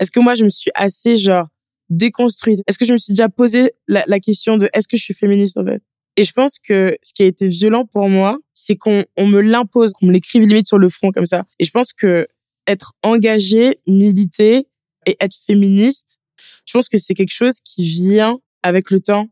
Est-ce 0.00 0.10
que 0.10 0.20
moi 0.20 0.34
je 0.34 0.44
me 0.44 0.48
suis 0.48 0.70
assez 0.74 1.16
genre 1.16 1.46
déconstruite? 1.88 2.60
Est-ce 2.66 2.78
que 2.78 2.84
je 2.84 2.92
me 2.92 2.98
suis 2.98 3.12
déjà 3.12 3.28
posé 3.28 3.72
la, 3.86 4.04
la 4.06 4.20
question 4.20 4.56
de 4.58 4.68
est-ce 4.72 4.88
que 4.88 4.96
je 4.96 5.02
suis 5.02 5.14
féministe 5.14 5.58
en 5.58 5.64
fait? 5.64 5.82
Et 6.16 6.24
je 6.24 6.32
pense 6.32 6.58
que 6.58 6.96
ce 7.02 7.12
qui 7.12 7.22
a 7.22 7.26
été 7.26 7.46
violent 7.46 7.86
pour 7.86 8.08
moi, 8.08 8.38
c'est 8.52 8.74
qu'on 8.74 9.04
on 9.16 9.28
me 9.28 9.40
l'impose, 9.40 9.92
qu'on 9.92 10.06
me 10.06 10.12
l'écrive 10.12 10.42
limite 10.42 10.66
sur 10.66 10.78
le 10.78 10.88
front 10.88 11.12
comme 11.12 11.26
ça. 11.26 11.44
Et 11.60 11.64
je 11.64 11.70
pense 11.70 11.92
que 11.92 12.26
être 12.66 12.92
engagé, 13.04 13.80
militer 13.86 14.66
et 15.06 15.16
être 15.20 15.36
féministe, 15.46 16.18
je 16.66 16.72
pense 16.72 16.88
que 16.88 16.98
c'est 16.98 17.14
quelque 17.14 17.32
chose 17.32 17.60
qui 17.64 17.84
vient 17.84 18.38
avec 18.64 18.90
le 18.90 18.98
temps. 18.98 19.28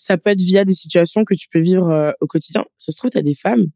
Ça 0.00 0.16
peut 0.16 0.30
être 0.30 0.40
via 0.40 0.64
des 0.64 0.72
situations 0.72 1.26
que 1.26 1.34
tu 1.34 1.46
peux 1.48 1.60
vivre 1.60 1.90
euh, 1.90 2.10
au 2.22 2.26
quotidien. 2.26 2.64
Ça 2.78 2.90
se 2.90 2.96
trouve, 2.96 3.10
tu 3.10 3.18
as 3.18 3.22
des 3.22 3.34
femmes 3.34 3.66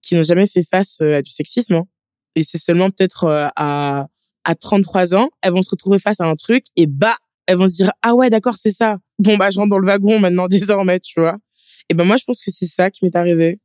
qui 0.00 0.14
n'ont 0.14 0.22
jamais 0.22 0.46
fait 0.46 0.62
face 0.62 1.00
euh, 1.02 1.16
à 1.16 1.22
du 1.22 1.30
sexisme. 1.32 1.74
Hein. 1.74 1.88
Et 2.36 2.44
c'est 2.44 2.58
seulement 2.58 2.88
peut-être 2.88 3.24
euh, 3.24 3.48
à, 3.56 4.06
à 4.44 4.54
33 4.54 5.16
ans, 5.16 5.28
elles 5.42 5.50
vont 5.50 5.60
se 5.60 5.70
retrouver 5.70 5.98
face 5.98 6.20
à 6.20 6.26
un 6.26 6.36
truc 6.36 6.66
et 6.76 6.86
bah, 6.86 7.16
elles 7.46 7.56
vont 7.56 7.66
se 7.66 7.74
dire, 7.74 7.90
ah 8.02 8.14
ouais, 8.14 8.30
d'accord, 8.30 8.54
c'est 8.54 8.70
ça. 8.70 8.98
Bon, 9.18 9.36
bah, 9.36 9.50
je 9.50 9.58
rentre 9.58 9.70
dans 9.70 9.78
le 9.80 9.86
wagon 9.88 10.20
maintenant, 10.20 10.46
désormais, 10.48 11.00
tu 11.00 11.18
vois. 11.18 11.36
Et 11.88 11.94
ben 11.94 12.04
moi, 12.04 12.16
je 12.16 12.22
pense 12.24 12.40
que 12.40 12.52
c'est 12.52 12.66
ça 12.66 12.88
qui 12.92 13.04
m'est 13.04 13.16
arrivé. 13.16 13.58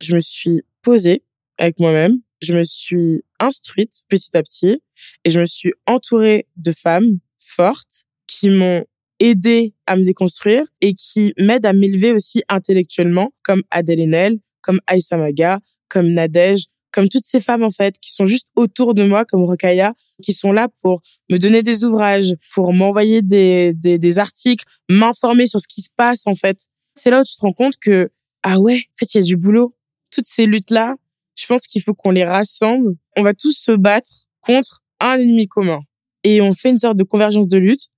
Je 0.00 0.14
me 0.14 0.20
suis 0.20 0.62
posée 0.80 1.24
avec 1.58 1.80
moi-même, 1.80 2.20
je 2.40 2.54
me 2.54 2.62
suis 2.62 3.24
instruite 3.40 4.04
petit 4.08 4.36
à 4.36 4.44
petit 4.44 4.80
et 5.24 5.30
je 5.30 5.40
me 5.40 5.44
suis 5.46 5.72
entourée 5.88 6.46
de 6.56 6.70
femmes 6.70 7.18
fortes 7.36 8.04
qui 8.28 8.48
m'ont 8.48 8.84
aidé 9.20 9.74
à 9.86 9.96
me 9.96 10.02
déconstruire 10.02 10.64
et 10.80 10.94
qui 10.94 11.32
m'aident 11.38 11.66
à 11.66 11.72
m'élever 11.72 12.12
aussi 12.12 12.42
intellectuellement, 12.48 13.32
comme 13.42 13.62
Adèle 13.70 14.00
Haenel, 14.00 14.38
comme 14.62 14.80
Aïssa 14.86 15.16
Maga, 15.16 15.60
comme 15.88 16.12
Nadège, 16.12 16.66
comme 16.92 17.08
toutes 17.08 17.24
ces 17.24 17.40
femmes 17.40 17.62
en 17.62 17.70
fait 17.70 17.96
qui 18.00 18.12
sont 18.12 18.26
juste 18.26 18.48
autour 18.56 18.94
de 18.94 19.04
moi, 19.04 19.24
comme 19.24 19.44
Rokaya, 19.44 19.94
qui 20.22 20.32
sont 20.32 20.52
là 20.52 20.68
pour 20.82 21.02
me 21.30 21.38
donner 21.38 21.62
des 21.62 21.84
ouvrages, 21.84 22.34
pour 22.54 22.72
m'envoyer 22.72 23.22
des, 23.22 23.74
des, 23.74 23.98
des 23.98 24.18
articles, 24.18 24.64
m'informer 24.88 25.46
sur 25.46 25.60
ce 25.60 25.68
qui 25.68 25.82
se 25.82 25.90
passe 25.96 26.26
en 26.26 26.34
fait 26.34 26.68
c'est 26.96 27.10
là 27.10 27.20
où 27.20 27.24
tu 27.24 27.36
te 27.36 27.42
rends 27.42 27.52
compte 27.52 27.74
que, 27.80 28.10
ah 28.42 28.58
ouais, 28.58 28.74
en 28.74 28.96
fait, 28.98 29.14
il 29.14 29.18
y 29.18 29.20
a 29.20 29.22
du 29.22 29.36
boulot. 29.36 29.74
Toutes 30.10 30.24
ces 30.24 30.46
luttes-là, 30.46 30.96
je 31.36 31.46
pense 31.46 31.66
qu'il 31.66 31.82
faut 31.82 31.94
qu'on 31.94 32.10
les 32.10 32.24
rassemble. 32.24 32.96
On 33.16 33.22
va 33.22 33.34
tous 33.34 33.52
se 33.52 33.72
battre 33.72 34.08
contre 34.40 34.82
un 35.00 35.18
ennemi 35.18 35.46
commun. 35.46 35.80
Et 36.24 36.40
on 36.40 36.52
fait 36.52 36.70
une 36.70 36.78
sorte 36.78 36.96
de 36.96 37.04
convergence 37.04 37.48
de 37.48 37.58
lutte. 37.58 37.88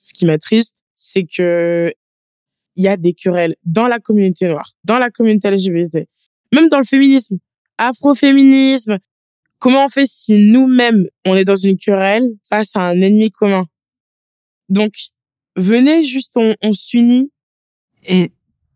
Ce 0.00 0.14
qui 0.14 0.24
m'attriste, 0.24 0.78
c'est 0.94 1.24
que 1.24 1.92
il 2.76 2.84
y 2.84 2.88
a 2.88 2.96
des 2.96 3.12
querelles 3.12 3.56
dans 3.64 3.88
la 3.88 3.98
communauté 3.98 4.48
noire, 4.48 4.72
dans 4.84 4.98
la 4.98 5.10
communauté 5.10 5.50
LGBT, 5.50 6.08
même 6.54 6.68
dans 6.68 6.78
le 6.78 6.84
féminisme, 6.84 7.38
afroféminisme. 7.78 8.98
Comment 9.58 9.84
on 9.84 9.88
fait 9.88 10.06
si 10.06 10.38
nous-mêmes, 10.38 11.06
on 11.26 11.34
est 11.34 11.44
dans 11.44 11.56
une 11.56 11.76
querelle 11.76 12.26
face 12.48 12.74
à 12.76 12.80
un 12.80 13.00
ennemi 13.00 13.30
commun? 13.30 13.66
Donc, 14.70 14.94
venez 15.56 16.02
juste, 16.02 16.38
on, 16.38 16.72
s'unit 16.72 17.30
et 18.02 18.32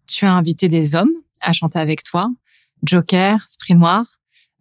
tu 0.07 0.27
as 0.27 0.33
invité 0.35 0.69
des 0.69 0.95
hommes 0.95 1.13
à 1.41 1.55
chanter 1.55 1.79
avec 1.79 2.03
toi, 2.03 2.29
Joker, 2.83 3.43
Esprit 3.47 3.75
Noir. 3.75 4.05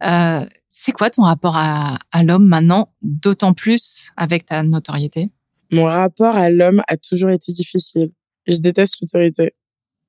Euh, 0.04 0.46
c'est 0.70 0.94
quoi 0.94 1.10
ton 1.10 1.24
rapport 1.24 1.58
à, 1.58 1.98
à 2.12 2.24
l'homme 2.24 2.48
maintenant, 2.48 2.94
d'autant 3.02 3.54
plus 3.54 4.10
avec 4.16 4.46
ta 4.46 4.64
notoriété? 4.64 5.30
Mon 5.74 5.86
rapport 5.86 6.36
à 6.36 6.52
l'homme 6.52 6.84
a 6.88 6.98
toujours 6.98 7.32
été 7.32 7.52
difficile. 7.52 8.12
Je 8.46 8.60
déteste 8.60 8.98
l'autorité. 9.02 9.54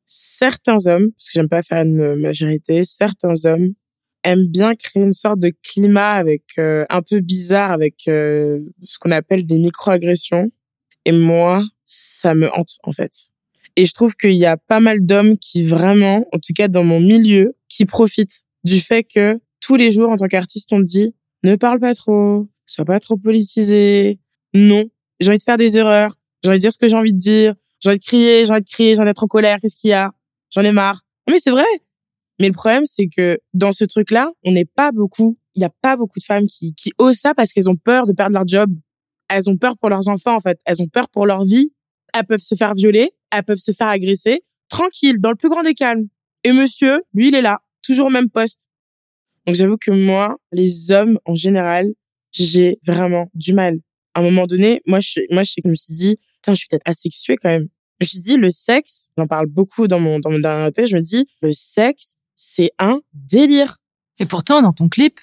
Certains 0.05 0.77
hommes, 0.89 1.11
parce 1.13 1.29
que 1.29 1.33
j'aime 1.33 1.49
pas 1.49 1.63
faire 1.63 1.83
une 1.83 2.17
majorité, 2.17 2.85
certains 2.85 3.33
hommes 3.47 3.73
aiment 4.25 4.47
bien 4.47 4.75
créer 4.75 5.03
une 5.03 5.15
sorte 5.15 5.39
de 5.39 5.55
climat 5.63 6.13
avec 6.13 6.43
euh, 6.59 6.85
un 6.91 7.01
peu 7.01 7.21
bizarre 7.21 7.71
avec 7.71 7.95
euh, 8.09 8.61
ce 8.83 8.99
qu'on 8.99 9.11
appelle 9.11 9.47
des 9.47 9.59
microagressions. 9.59 10.51
Et 11.07 11.13
moi, 11.13 11.65
ça 11.83 12.35
me 12.35 12.53
hante 12.53 12.77
en 12.83 12.93
fait. 12.93 13.31
Et 13.77 13.87
je 13.87 13.95
trouve 13.95 14.17
qu'il 14.17 14.35
y 14.35 14.45
a 14.45 14.59
pas 14.59 14.81
mal 14.81 15.05
d'hommes 15.07 15.39
qui 15.39 15.63
vraiment, 15.63 16.27
en 16.33 16.39
tout 16.41 16.53
cas 16.55 16.69
dans 16.69 16.85
mon 16.85 17.01
milieu, 17.01 17.57
qui 17.71 17.87
profitent 17.87 18.43
du 18.65 18.81
fait 18.81 19.03
que 19.03 19.41
tous 19.61 19.77
les 19.77 19.91
jours, 19.91 20.11
en 20.11 20.17
tant 20.17 20.29
qu'artiste, 20.29 20.75
on 20.75 20.81
te 20.81 20.85
dit 20.85 21.15
ne 21.43 21.57
parle 21.57 21.81
pas 21.81 21.95
trop, 21.95 22.47
sois 22.67 22.85
pas 22.85 23.01
trop 23.01 23.17
politisé. 23.17 24.19
Non, 24.53 24.85
j'ai 25.21 25.29
envie 25.29 25.39
de 25.39 25.43
faire 25.43 25.57
des 25.57 25.79
erreurs, 25.79 26.15
j'ai 26.43 26.51
envie 26.51 26.59
de 26.59 26.63
dire 26.63 26.73
ce 26.73 26.79
que 26.79 26.89
j'ai 26.89 26.97
envie 26.97 27.13
de 27.13 27.19
dire, 27.19 27.55
j'ai 27.81 27.91
envie 27.91 27.99
de 27.99 28.05
crier, 28.05 28.45
j'ai 28.45 28.53
envie 28.53 28.63
de 28.63 28.71
crier, 28.71 28.95
j'ai 28.95 29.01
envie 29.01 29.11
d'être 29.11 29.25
en 29.25 29.29
colère, 29.29 29.59
qu'est-ce 29.61 29.77
qu'il 29.77 29.91
y 29.91 29.95
a? 29.95 30.13
J'en 30.51 30.63
ai 30.63 30.73
marre. 30.73 31.01
Mais 31.29 31.39
c'est 31.39 31.51
vrai. 31.51 31.65
Mais 32.41 32.49
le 32.49 32.55
problème, 32.55 32.85
c'est 32.85 33.07
que 33.07 33.39
dans 33.53 33.73
ce 33.73 33.85
truc-là, 33.85 34.31
on 34.45 34.53
n'est 34.53 34.65
pas 34.65 34.93
beaucoup. 34.93 35.39
Il 35.55 35.63
y 35.63 35.65
a 35.65 35.71
pas 35.83 35.97
beaucoup 35.97 36.19
de 36.19 36.25
femmes 36.25 36.47
qui, 36.47 36.75
qui 36.75 36.93
osent 36.99 37.19
ça 37.19 37.35
parce 37.35 37.53
qu'elles 37.53 37.71
ont 37.71 37.77
peur 37.77 38.07
de 38.07 38.13
perdre 38.13 38.35
leur 38.35 38.47
job. 38.47 38.75
Elles 39.29 39.49
ont 39.49 39.57
peur 39.57 39.79
pour 39.79 39.89
leurs 39.89 40.09
enfants, 40.09 40.35
en 40.35 40.41
fait. 40.41 40.59
Elles 40.67 40.83
ont 40.83 40.89
peur 40.89 41.09
pour 41.09 41.27
leur 41.27 41.45
vie. 41.45 41.73
Elles 42.13 42.27
peuvent 42.27 42.39
se 42.39 42.55
faire 42.55 42.75
violer 42.75 43.13
elles 43.35 43.45
peuvent 43.45 43.57
se 43.57 43.73
faire 43.73 43.89
agresser 43.89 44.45
tranquille, 44.69 45.21
dans 45.21 45.31
le 45.31 45.37
plus 45.37 45.49
grand 45.49 45.63
des 45.63 45.75
calmes. 45.75 46.09
Et 46.43 46.53
monsieur, 46.53 47.03
lui, 47.13 47.29
il 47.29 47.35
est 47.35 47.43
là, 47.43 47.61
toujours 47.83 48.07
au 48.07 48.11
même 48.11 48.31
poste. 48.31 48.69
Donc 49.47 49.57
j'avoue 49.57 49.77
que 49.77 49.91
moi, 49.91 50.37
les 50.53 50.93
hommes 50.93 51.19
en 51.27 51.35
général, 51.35 51.89
j'ai 52.33 52.79
vraiment 52.87 53.31
du 53.35 53.55
mal. 53.55 53.79
À 54.15 54.21
un 54.21 54.23
moment 54.23 54.47
donné, 54.47 54.81
moi, 54.87 55.01
je, 55.01 55.21
moi, 55.31 55.43
je, 55.43 55.55
je 55.63 55.69
me 55.69 55.75
suis 55.75 55.95
dit, 55.95 56.17
je 56.47 56.55
suis 56.55 56.69
peut-être 56.69 56.87
asexuée 56.87 57.37
quand 57.37 57.49
même. 57.49 57.69
Je 58.01 58.07
me 58.07 58.09
suis 58.09 58.21
dit, 58.21 58.37
le 58.37 58.51
sexe, 58.51 59.09
j'en 59.17 59.27
parle 59.27 59.47
beaucoup 59.47 59.87
dans 59.87 60.01
mon, 60.01 60.19
dans 60.19 60.31
mon 60.31 60.39
dernier 60.39 60.69
EP, 60.69 60.87
je 60.87 60.95
me 60.97 61.01
dis, 61.01 61.27
le 61.43 61.53
sexe, 61.53 62.15
c'est 62.35 62.73
un 62.79 63.01
délire. 63.13 63.77
Et 64.19 64.27
pourtant, 64.27 64.63
dans 64.63 64.73
ton 64.73 64.89
clip, 64.89 65.21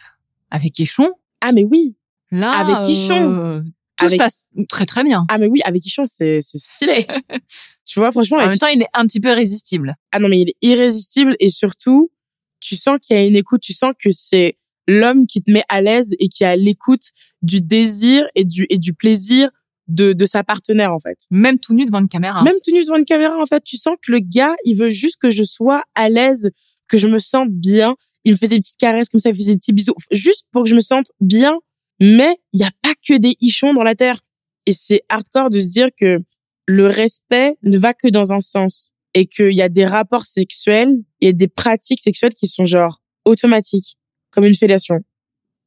avec 0.50 0.78
Ichon. 0.80 1.12
Ah, 1.42 1.52
mais 1.54 1.64
oui. 1.64 1.96
Là. 2.32 2.52
Avec 2.52 2.88
Ichon. 2.90 3.34
Euh, 3.34 3.62
tout 3.98 4.10
se 4.10 4.16
passe 4.16 4.46
très, 4.68 4.86
très 4.86 5.04
bien. 5.04 5.26
Ah, 5.30 5.38
mais 5.38 5.48
oui, 5.48 5.62
avec 5.64 5.86
Ichon, 5.86 6.06
c'est, 6.06 6.40
c'est 6.42 6.58
stylé. 6.58 7.08
Tu 7.86 8.00
vois, 8.00 8.14
franchement. 8.14 8.38
En 8.38 8.48
même 8.48 8.58
temps, 8.58 8.68
il 8.68 8.82
est 8.82 8.88
un 8.94 9.06
petit 9.06 9.20
peu 9.20 9.30
irrésistible. 9.30 9.98
Ah 10.14 10.20
non, 10.20 10.30
mais 10.30 10.40
il 10.40 10.50
est 10.50 10.56
irrésistible 10.62 11.36
et 11.42 11.50
surtout, 11.50 12.10
tu 12.62 12.78
sens 12.78 12.98
qu'il 13.02 13.18
y 13.18 13.20
a 13.20 13.26
une 13.26 13.36
écoute, 13.36 13.60
tu 13.60 13.74
sens 13.74 13.92
que 14.02 14.10
c'est 14.12 14.56
l'homme 14.88 15.26
qui 15.26 15.42
te 15.42 15.52
met 15.52 15.64
à 15.70 15.82
l'aise 15.82 16.16
et 16.20 16.28
qui 16.28 16.44
a 16.44 16.56
l'écoute 16.56 17.12
du 17.42 17.62
désir 17.62 18.26
et 18.36 18.46
du, 18.46 18.66
et 18.70 18.78
du 18.78 18.94
plaisir 18.94 19.50
de, 19.88 20.14
de 20.14 20.26
sa 20.26 20.44
partenaire, 20.44 20.94
en 20.94 21.00
fait. 21.00 21.18
Même 21.32 21.60
tout 21.60 21.74
nu 21.74 21.86
devant 21.86 22.00
une 22.00 22.08
caméra. 22.08 22.44
Même 22.44 22.56
tout 22.64 22.74
nu 22.74 22.84
devant 22.84 22.98
une 22.98 23.06
caméra, 23.06 23.38
en 23.38 23.46
fait. 23.46 23.64
Tu 23.64 23.78
sens 23.78 23.96
que 24.02 24.12
le 24.12 24.20
gars, 24.20 24.56
il 24.66 24.76
veut 24.76 24.90
juste 24.90 25.18
que 25.20 25.30
je 25.30 25.44
sois 25.44 25.84
à 25.96 26.10
l'aise, 26.10 26.52
que 26.88 26.98
je 26.98 27.08
me 27.08 27.18
sente 27.18 27.50
bien. 27.50 27.96
Il 28.24 28.32
me 28.32 28.38
faisait 28.38 28.56
des 28.56 28.60
petites 28.60 28.78
caresses 28.78 29.10
comme 29.10 29.20
ça, 29.20 29.30
il 29.30 29.36
faisait 29.36 29.54
des 29.54 29.58
petits 29.58 29.74
bisous, 29.74 29.96
juste 30.12 30.46
pour 30.52 30.64
que 30.64 30.70
je 30.70 30.76
me 30.76 30.80
sente 30.80 31.08
bien. 31.20 31.58
Mais 32.00 32.36
il 32.54 32.60
n'y 32.60 32.66
a 32.66 32.72
pas 32.82 32.94
que 33.08 33.18
des 33.18 33.36
ichons 33.42 33.74
dans 33.74 33.84
la 33.84 33.96
terre. 33.96 34.20
Et 34.66 34.74
c'est 34.74 35.02
hardcore 35.10 35.50
de 35.50 35.60
se 35.60 35.70
dire 35.70 35.90
que 36.00 36.20
le 36.68 36.88
respect 36.88 37.58
ne 37.64 37.78
va 37.78 37.94
que 37.94 38.08
dans 38.08 38.34
un 38.34 38.40
sens 38.40 38.92
et 39.14 39.26
qu'il 39.26 39.54
y 39.54 39.62
a 39.62 39.70
des 39.70 39.86
rapports 39.86 40.26
sexuels 40.26 40.96
et 41.20 41.34
des 41.34 41.48
pratiques 41.48 42.02
sexuelles 42.02 42.34
qui 42.34 42.48
sont 42.48 42.66
genre 42.66 43.02
automatiques, 43.26 43.98
comme 44.32 44.46
une 44.46 44.56
fellation. 44.56 45.00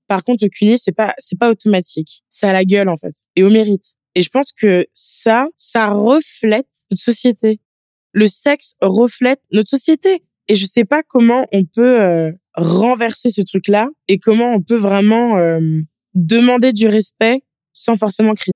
Par 0.07 0.25
contre, 0.25 0.45
le 0.45 0.51
cunier, 0.51 0.77
c'est 0.77 0.93
pas, 0.93 1.15
c'est 1.19 1.39
pas 1.39 1.51
automatique. 1.51 2.25
C'est 2.29 2.47
à 2.47 2.53
la 2.53 2.65
gueule, 2.65 2.89
en 2.89 2.97
fait. 2.97 3.15
Et 3.37 3.43
au 3.43 3.51
mérite. 3.51 3.95
Et 4.15 4.23
je 4.23 4.29
pense 4.29 4.53
que 4.53 4.87
ça, 4.95 5.47
ça 5.57 5.89
reflète 5.89 6.69
notre 6.91 7.03
société. 7.03 7.61
Le 8.13 8.29
sexe 8.29 8.75
reflète 8.81 9.41
notre 9.51 9.71
société. 9.71 10.23
Et 10.49 10.57
je 10.57 10.67
sais 10.67 10.85
pas 10.85 11.03
comment 11.03 11.47
on 11.53 11.65
peut 11.65 12.03
euh, 12.03 12.33
renverser 12.55 13.31
ce 13.31 13.43
truc-là 13.43 13.89
et 14.09 14.19
comment 14.19 14.55
on 14.55 14.61
peut 14.61 14.77
vraiment 14.77 15.39
euh, 15.39 15.61
demander 16.15 16.73
du 16.73 16.87
respect 16.87 17.43
sans 17.73 17.97
forcément 17.97 18.35
crier. 18.35 18.53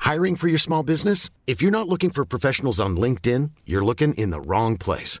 Hiring 0.00 0.36
for 0.36 0.48
your 0.48 0.58
small 0.58 0.82
business? 0.82 1.30
If 1.46 1.62
you're 1.62 1.70
not 1.70 1.88
looking 1.88 2.10
for 2.10 2.24
professionals 2.24 2.80
on 2.80 2.96
LinkedIn, 2.96 3.50
you're 3.66 3.84
looking 3.84 4.14
in 4.18 4.30
the 4.30 4.40
wrong 4.40 4.76
place. 4.76 5.20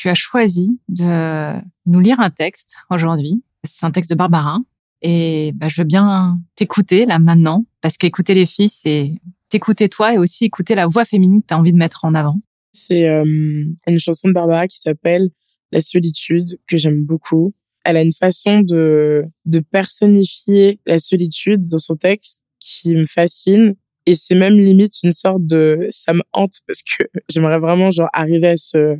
tu 0.00 0.08
as 0.08 0.14
choisi 0.14 0.80
de 0.88 1.60
nous 1.84 2.00
lire 2.00 2.20
un 2.20 2.30
texte 2.30 2.76
aujourd'hui. 2.88 3.42
C'est 3.64 3.84
un 3.84 3.90
texte 3.90 4.10
de 4.10 4.16
Barbara. 4.16 4.58
Et 5.02 5.52
bah, 5.56 5.68
je 5.68 5.78
veux 5.78 5.86
bien 5.86 6.40
t'écouter 6.54 7.04
là 7.04 7.18
maintenant, 7.18 7.66
parce 7.82 7.98
qu'écouter 7.98 8.32
les 8.32 8.46
filles, 8.46 8.70
c'est 8.70 9.12
t'écouter 9.50 9.90
toi 9.90 10.14
et 10.14 10.18
aussi 10.18 10.46
écouter 10.46 10.74
la 10.74 10.86
voix 10.86 11.04
féminine 11.04 11.42
que 11.42 11.48
tu 11.48 11.54
as 11.54 11.58
envie 11.58 11.72
de 11.72 11.76
mettre 11.76 12.06
en 12.06 12.14
avant. 12.14 12.40
C'est 12.72 13.08
euh, 13.08 13.24
une 13.86 13.98
chanson 13.98 14.28
de 14.28 14.32
Barbara 14.32 14.66
qui 14.68 14.78
s'appelle 14.78 15.28
La 15.70 15.82
solitude, 15.82 16.46
que 16.66 16.78
j'aime 16.78 17.04
beaucoup. 17.04 17.52
Elle 17.84 17.98
a 17.98 18.02
une 18.02 18.12
façon 18.12 18.60
de, 18.60 19.24
de 19.44 19.60
personnifier 19.60 20.80
la 20.86 20.98
solitude 20.98 21.68
dans 21.68 21.78
son 21.78 21.96
texte 21.96 22.42
qui 22.58 22.94
me 22.94 23.04
fascine. 23.04 23.74
Et 24.06 24.14
c'est 24.14 24.34
même 24.34 24.54
limite 24.54 24.94
une 25.02 25.12
sorte 25.12 25.44
de, 25.44 25.86
ça 25.90 26.14
me 26.14 26.22
hante 26.32 26.54
parce 26.66 26.82
que 26.82 27.04
j'aimerais 27.30 27.58
vraiment 27.58 27.90
genre 27.90 28.08
arriver 28.14 28.48
à 28.48 28.56
ce, 28.56 28.98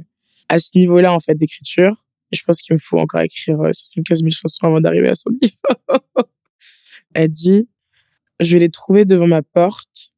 à 0.50 0.59
ce 0.59 0.76
niveau-là, 0.76 1.14
en 1.14 1.21
fait, 1.21 1.37
d'écriture. 1.37 1.95
Je 2.33 2.42
pense 2.45 2.61
qu'il 2.61 2.75
me 2.75 2.80
faut 2.80 2.99
encore 2.99 3.21
écrire 3.21 3.61
euh, 3.61 3.73
75 3.73 4.19
000 4.19 4.30
chansons 4.30 4.66
avant 4.66 4.80
d'arriver 4.80 5.09
à 5.09 5.14
son 5.14 5.30
niveau. 5.42 5.97
Elle 7.14 7.30
dit, 7.30 7.69
je 8.40 8.54
vais 8.54 8.59
les 8.59 8.71
trouver 8.71 9.04
devant 9.04 9.28
ma 9.28 9.42
porte 9.42 10.12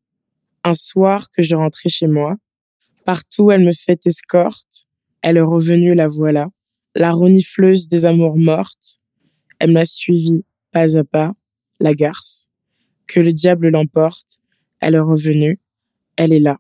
un 0.65 0.73
soir 0.75 1.31
que 1.31 1.43
je 1.43 1.55
rentrais 1.55 1.91
chez 1.91 2.07
moi. 2.07 2.37
Partout, 3.05 3.51
elle 3.51 3.63
me 3.63 3.73
fait 3.73 4.07
escorte. 4.07 4.87
Elle 5.21 5.37
est 5.37 5.43
revenue, 5.43 5.95
la 5.95 6.09
voilà. 6.09 6.49
La 6.95 7.13
renifleuse 7.13 7.89
des 7.89 8.07
amours 8.07 8.39
mortes. 8.39 9.01
Elle 9.59 9.73
m'a 9.73 9.87
suivi 9.87 10.45
pas 10.71 10.97
à 10.97 11.05
pas, 11.05 11.33
la 11.79 11.93
garce. 11.93 12.49
Que 13.07 13.21
le 13.21 13.35
diable 13.35 13.69
l'emporte. 13.69 14.39
Elle 14.81 14.95
est 14.95 15.01
revenue. 15.01 15.61
Elle 16.17 16.33
est 16.33 16.41
là. 16.41 16.59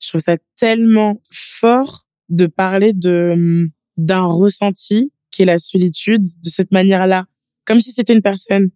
Je 0.00 0.08
trouve 0.08 0.22
ça 0.22 0.38
tellement 0.56 1.20
fort 1.30 2.04
de 2.28 2.46
parler 2.46 2.92
de 2.92 3.68
d'un 3.96 4.24
ressenti 4.24 5.12
qui 5.30 5.42
est 5.42 5.46
la 5.46 5.58
solitude 5.58 6.22
de 6.22 6.48
cette 6.48 6.72
manière-là, 6.72 7.26
comme 7.64 7.80
si 7.80 7.92
c'était 7.92 8.12
une 8.12 8.22
personne. 8.22 8.70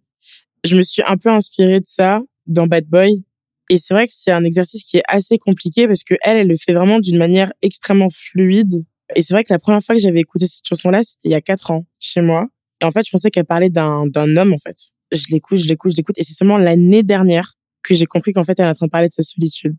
Je 0.63 0.75
me 0.77 0.81
suis 0.81 1.01
un 1.05 1.17
peu 1.17 1.29
inspirée 1.29 1.79
de 1.79 1.85
ça 1.85 2.21
dans 2.47 2.67
Bad 2.67 2.85
Boy. 2.85 3.23
Et 3.69 3.77
c'est 3.77 3.93
vrai 3.93 4.07
que 4.07 4.13
c'est 4.13 4.31
un 4.31 4.43
exercice 4.43 4.83
qui 4.83 4.97
est 4.97 5.03
assez 5.07 5.37
compliqué 5.37 5.87
parce 5.87 6.03
que 6.03 6.15
elle, 6.21 6.37
elle 6.37 6.47
le 6.47 6.55
fait 6.55 6.73
vraiment 6.73 6.99
d'une 6.99 7.17
manière 7.17 7.51
extrêmement 7.61 8.09
fluide. 8.09 8.85
Et 9.15 9.21
c'est 9.21 9.33
vrai 9.33 9.43
que 9.43 9.53
la 9.53 9.59
première 9.59 9.81
fois 9.81 9.95
que 9.95 10.01
j'avais 10.01 10.21
écouté 10.21 10.47
cette 10.47 10.65
chanson-là, 10.67 11.03
c'était 11.03 11.29
il 11.29 11.31
y 11.31 11.35
a 11.35 11.41
quatre 11.41 11.71
ans, 11.71 11.85
chez 11.99 12.21
moi. 12.21 12.47
Et 12.81 12.85
en 12.85 12.91
fait, 12.91 13.05
je 13.05 13.11
pensais 13.11 13.29
qu'elle 13.29 13.45
parlait 13.45 13.69
d'un, 13.69 14.05
d'un 14.07 14.37
homme, 14.37 14.53
en 14.53 14.57
fait. 14.57 14.89
Je 15.11 15.25
l'écoute, 15.31 15.57
je 15.57 15.67
l'écoute, 15.67 15.91
je 15.91 15.97
l'écoute. 15.97 16.17
Et 16.17 16.23
c'est 16.23 16.33
seulement 16.33 16.57
l'année 16.57 17.03
dernière 17.03 17.53
que 17.83 17.93
j'ai 17.93 18.05
compris 18.05 18.33
qu'en 18.33 18.43
fait, 18.43 18.59
elle 18.59 18.65
est 18.65 18.69
en 18.69 18.73
train 18.73 18.85
de 18.85 18.91
parler 18.91 19.07
de 19.07 19.13
sa 19.13 19.23
solitude. 19.23 19.75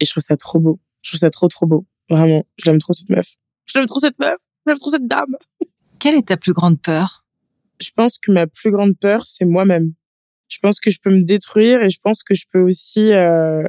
Et 0.00 0.04
je 0.04 0.10
trouve 0.10 0.22
ça 0.22 0.36
trop 0.36 0.58
beau. 0.58 0.80
Je 1.02 1.10
trouve 1.10 1.20
ça 1.20 1.30
trop, 1.30 1.48
trop 1.48 1.66
beau. 1.66 1.86
Vraiment. 2.10 2.44
Je 2.56 2.70
l'aime 2.70 2.78
trop, 2.78 2.92
cette 2.92 3.08
meuf. 3.10 3.36
Je 3.66 3.78
l'aime 3.78 3.86
trop, 3.86 4.00
cette 4.00 4.18
meuf. 4.18 4.36
Je 4.66 4.70
l'aime 4.70 4.78
trop, 4.78 4.90
cette 4.90 5.06
dame. 5.06 5.36
Quelle 5.98 6.14
est 6.14 6.28
ta 6.28 6.36
plus 6.36 6.52
grande 6.52 6.80
peur? 6.80 7.24
Je 7.80 7.90
pense 7.90 8.18
que 8.18 8.32
ma 8.32 8.46
plus 8.46 8.70
grande 8.70 8.98
peur, 8.98 9.22
c'est 9.24 9.44
moi-même. 9.44 9.92
Je 10.48 10.58
pense 10.60 10.80
que 10.80 10.90
je 10.90 10.98
peux 11.00 11.10
me 11.10 11.22
détruire 11.22 11.82
et 11.82 11.90
je 11.90 11.98
pense 12.02 12.22
que 12.22 12.34
je 12.34 12.44
peux 12.52 12.60
aussi, 12.60 13.12
euh, 13.12 13.62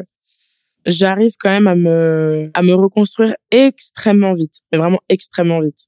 j'arrive 0.86 1.34
quand 1.40 1.50
même 1.50 1.68
à 1.68 1.76
me, 1.76 2.50
à 2.54 2.62
me 2.62 2.74
reconstruire 2.74 3.36
extrêmement 3.52 4.34
vite. 4.34 4.62
Mais 4.72 4.78
vraiment 4.78 5.00
extrêmement 5.10 5.60
vite. 5.62 5.88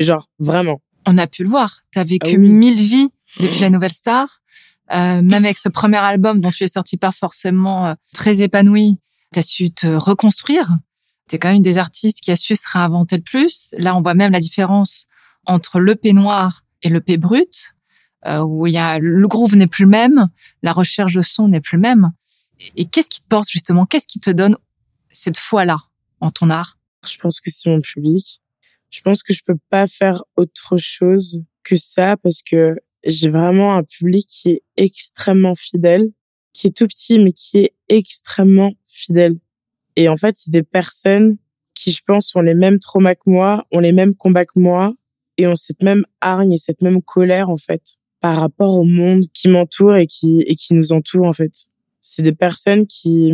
Genre, 0.00 0.28
vraiment. 0.38 0.82
On 1.06 1.16
a 1.18 1.26
pu 1.26 1.44
le 1.44 1.48
voir. 1.48 1.82
Tu 1.92 1.98
as 1.98 2.04
vécu 2.04 2.32
Ah 2.34 2.38
oui. 2.38 2.48
mille 2.48 2.80
vies 2.80 3.08
depuis 3.38 3.60
la 3.60 3.70
Nouvelle 3.70 3.92
Star. 3.92 4.40
Euh, 4.92 5.22
même 5.22 5.44
avec 5.44 5.56
ce 5.56 5.68
premier 5.68 5.98
album 5.98 6.40
dont 6.40 6.50
tu 6.50 6.64
es 6.64 6.68
sorti 6.68 6.96
pas 6.96 7.12
forcément 7.12 7.86
euh, 7.86 7.94
très 8.12 8.42
épanoui, 8.42 8.98
tu 9.32 9.38
as 9.38 9.42
su 9.42 9.70
te 9.70 9.86
reconstruire. 9.86 10.68
Es 11.32 11.38
quand 11.38 11.52
même 11.52 11.62
des 11.62 11.78
artistes 11.78 12.20
qui 12.20 12.30
a 12.30 12.36
su 12.36 12.56
se 12.56 12.66
réinventer 12.72 13.16
le 13.16 13.22
plus. 13.22 13.70
Là, 13.78 13.96
on 13.96 14.02
voit 14.02 14.14
même 14.14 14.32
la 14.32 14.40
différence 14.40 15.06
entre 15.46 15.80
le 15.80 15.94
P 15.94 16.12
noir 16.12 16.64
et 16.82 16.88
le 16.88 17.00
P 17.00 17.16
brut, 17.16 17.74
euh, 18.26 18.42
où 18.42 18.66
il 18.66 18.74
y 18.74 18.78
a 18.78 18.98
le 18.98 19.26
groove 19.28 19.56
n'est 19.56 19.66
plus 19.66 19.84
le 19.84 19.90
même, 19.90 20.28
la 20.62 20.72
recherche 20.72 21.14
de 21.14 21.22
son 21.22 21.48
n'est 21.48 21.60
plus 21.60 21.76
le 21.76 21.82
même. 21.82 22.10
Et, 22.58 22.82
et 22.82 22.84
qu'est-ce 22.84 23.10
qui 23.10 23.22
te 23.22 23.28
porte 23.28 23.48
justement? 23.48 23.86
Qu'est-ce 23.86 24.06
qui 24.06 24.20
te 24.20 24.30
donne 24.30 24.56
cette 25.10 25.38
foi-là 25.38 25.78
en 26.20 26.30
ton 26.30 26.50
art? 26.50 26.78
Je 27.06 27.16
pense 27.18 27.40
que 27.40 27.50
c'est 27.50 27.70
mon 27.70 27.80
public. 27.80 28.40
Je 28.90 29.00
pense 29.02 29.22
que 29.22 29.32
je 29.32 29.42
peux 29.46 29.56
pas 29.70 29.86
faire 29.86 30.22
autre 30.36 30.76
chose 30.76 31.40
que 31.64 31.76
ça 31.76 32.16
parce 32.16 32.42
que 32.42 32.76
j'ai 33.04 33.28
vraiment 33.28 33.74
un 33.74 33.82
public 33.82 34.26
qui 34.26 34.50
est 34.50 34.62
extrêmement 34.76 35.54
fidèle, 35.54 36.08
qui 36.52 36.66
est 36.66 36.76
tout 36.76 36.86
petit 36.86 37.18
mais 37.18 37.32
qui 37.32 37.58
est 37.58 37.72
extrêmement 37.88 38.72
fidèle. 38.86 39.38
Et 40.00 40.08
en 40.08 40.16
fait, 40.16 40.34
c'est 40.38 40.50
des 40.50 40.62
personnes 40.62 41.36
qui, 41.74 41.92
je 41.92 42.00
pense, 42.06 42.34
ont 42.34 42.40
les 42.40 42.54
mêmes 42.54 42.78
traumas 42.78 43.14
que 43.14 43.28
moi, 43.28 43.66
ont 43.70 43.80
les 43.80 43.92
mêmes 43.92 44.14
combats 44.14 44.46
que 44.46 44.58
moi 44.58 44.94
et 45.36 45.46
ont 45.46 45.54
cette 45.54 45.82
même 45.82 46.06
hargne 46.22 46.54
et 46.54 46.56
cette 46.56 46.80
même 46.80 47.02
colère 47.02 47.50
en 47.50 47.58
fait 47.58 47.82
par 48.22 48.38
rapport 48.40 48.78
au 48.78 48.84
monde 48.84 49.24
qui 49.34 49.50
m'entoure 49.50 49.96
et 49.96 50.06
qui 50.06 50.40
et 50.46 50.54
qui 50.54 50.72
nous 50.72 50.94
entoure 50.94 51.26
en 51.26 51.34
fait. 51.34 51.52
C'est 52.00 52.22
des 52.22 52.32
personnes 52.32 52.86
qui 52.86 53.30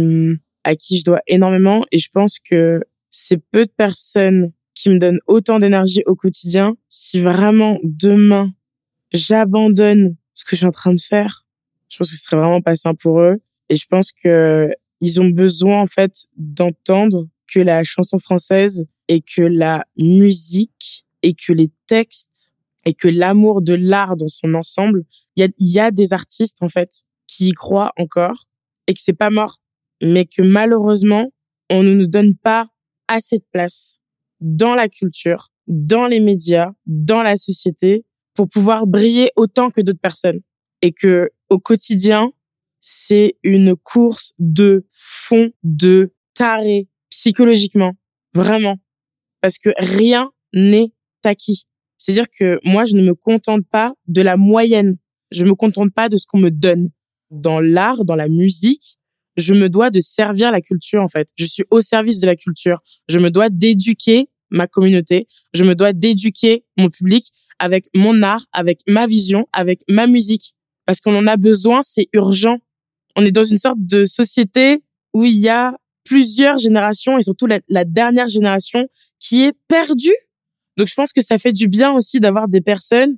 à 0.65 0.75
qui 0.75 0.99
je 0.99 1.05
dois 1.05 1.21
énormément 1.29 1.85
et 1.93 2.01
je 2.01 2.11
pense 2.11 2.41
que 2.41 2.81
c'est 3.11 3.41
peu 3.53 3.65
de 3.65 3.71
personnes 3.71 4.51
qui 4.75 4.91
me 4.91 4.99
donnent 4.99 5.21
autant 5.29 5.61
d'énergie 5.61 6.03
au 6.07 6.17
quotidien 6.17 6.75
si 6.89 7.21
vraiment 7.21 7.79
demain 7.85 8.51
j'abandonne 9.13 10.17
ce 10.35 10.45
que 10.45 10.51
je 10.51 10.57
suis 10.57 10.67
en 10.67 10.73
train 10.73 10.93
de 10.93 11.01
faire. 11.01 11.47
Je 11.89 11.97
pense 11.97 12.11
que 12.11 12.17
ce 12.17 12.25
serait 12.25 12.39
vraiment 12.39 12.61
pas 12.61 12.75
sain 12.75 12.95
pour 12.97 13.21
eux 13.21 13.37
et 13.69 13.77
je 13.77 13.87
pense 13.87 14.11
que 14.11 14.69
ils 15.01 15.21
ont 15.21 15.29
besoin 15.29 15.83
en 15.83 15.87
fait 15.87 16.27
d'entendre 16.37 17.29
que 17.53 17.61
la 17.61 17.83
chanson 17.85 18.19
française 18.19 18.87
et 19.09 19.21
que 19.21 19.43
la 19.43 19.85
musique 19.97 21.07
et 21.23 21.33
que 21.33 21.53
les 21.53 21.71
textes 21.87 22.55
et 22.85 22.93
que 22.93 23.09
l'amour 23.09 23.63
de 23.63 23.75
l'art 23.75 24.17
dans 24.17 24.29
son 24.29 24.55
ensemble, 24.55 25.05
il 25.37 25.51
y 25.59 25.81
a, 25.81 25.91
des 25.91 26.13
artistes 26.13 26.59
en 26.61 26.69
fait 26.69 27.03
qui 27.27 27.49
y 27.49 27.53
croient 27.53 27.93
encore 27.99 28.45
et 28.87 28.95
que 28.95 29.01
c'est 29.01 29.13
pas 29.13 29.31
mort, 29.31 29.57
mais 30.01 30.25
que 30.25 30.43
malheureusement 30.43 31.33
on 31.71 31.83
ne 31.83 31.95
nous 31.95 32.07
donne 32.07 32.37
pas 32.37 32.69
assez 33.09 33.39
de 33.39 33.45
place 33.53 34.01
dans 34.41 34.75
la 34.75 34.89
culture, 34.89 35.49
dans 35.67 36.07
les 36.07 36.21
médias, 36.21 36.73
dans 36.87 37.23
la 37.23 37.37
société 37.37 38.05
pour 38.35 38.49
pouvoir 38.49 38.87
briller 38.87 39.31
autant 39.35 39.71
que 39.71 39.81
d'autres 39.81 40.01
personnes. 40.01 40.41
Et 40.83 40.93
que 40.93 41.31
au 41.49 41.59
quotidien 41.59 42.31
c'est 42.81 43.37
une 43.43 43.77
course 43.77 44.33
de 44.39 44.85
fond 44.89 45.51
de 45.63 46.13
taré 46.35 46.89
psychologiquement 47.11 47.93
vraiment 48.35 48.77
parce 49.41 49.59
que 49.59 49.71
rien 49.79 50.31
n'est 50.53 50.93
acquis. 51.25 51.67
C'est-à-dire 51.99 52.27
que 52.39 52.61
moi, 52.65 52.85
je 52.85 52.97
ne 52.97 53.03
me 53.03 53.15
contente 53.15 53.63
pas 53.71 53.95
de 54.07 54.23
la 54.23 54.37
moyenne. 54.37 54.97
Je 55.31 55.45
me 55.45 55.55
contente 55.55 55.93
pas 55.93 56.09
de 56.09 56.17
ce 56.17 56.27
qu'on 56.27 56.39
me 56.39 56.51
donne. 56.51 56.91
Dans 57.31 57.61
l'art, 57.61 58.05
dans 58.05 58.15
la 58.15 58.29
musique, 58.29 58.99
je 59.37 59.55
me 59.55 59.69
dois 59.69 59.91
de 59.91 60.01
servir 60.01 60.53
la 60.53 60.61
culture, 60.61 61.03
en 61.03 61.09
fait. 61.09 61.29
Je 61.37 61.45
suis 61.45 61.65
au 61.71 61.81
service 61.81 62.21
de 62.21 62.27
la 62.27 62.37
culture. 62.37 62.79
Je 63.09 63.19
me 63.19 63.31
dois 63.31 63.49
d'éduquer 63.51 64.29
ma 64.51 64.67
communauté. 64.67 65.27
Je 65.53 65.65
me 65.65 65.75
dois 65.75 65.93
d'éduquer 65.93 66.65
mon 66.77 66.89
public 66.89 67.25
avec 67.59 67.87
mon 67.95 68.23
art, 68.23 68.45
avec 68.53 68.81
ma 68.87 69.07
vision, 69.07 69.47
avec 69.53 69.81
ma 69.89 70.07
musique. 70.07 70.55
Parce 70.85 71.01
qu'on 71.01 71.17
en 71.17 71.27
a 71.27 71.37
besoin, 71.37 71.83
c'est 71.83 72.09
urgent. 72.13 72.59
On 73.17 73.25
est 73.25 73.33
dans 73.33 73.45
une 73.45 73.59
sorte 73.59 73.79
de 73.81 74.05
société 74.05 74.83
où 75.15 75.25
il 75.25 75.37
y 75.37 75.49
a 75.49 75.77
plusieurs 76.05 76.59
générations 76.59 77.19
et 77.19 77.23
surtout 77.23 77.47
la, 77.47 77.85
dernière 77.85 78.29
génération 78.29 78.87
qui 79.19 79.43
est 79.43 79.55
perdue 79.67 80.15
donc 80.77 80.89
je 80.89 80.95
pense 80.95 81.13
que 81.13 81.23
ça 81.23 81.39
fait 81.39 81.53
du 81.53 81.69
bien 81.69 81.93
aussi 81.93 82.21
d'avoir 82.21 82.49
des 82.49 82.61
personnes 82.61 83.17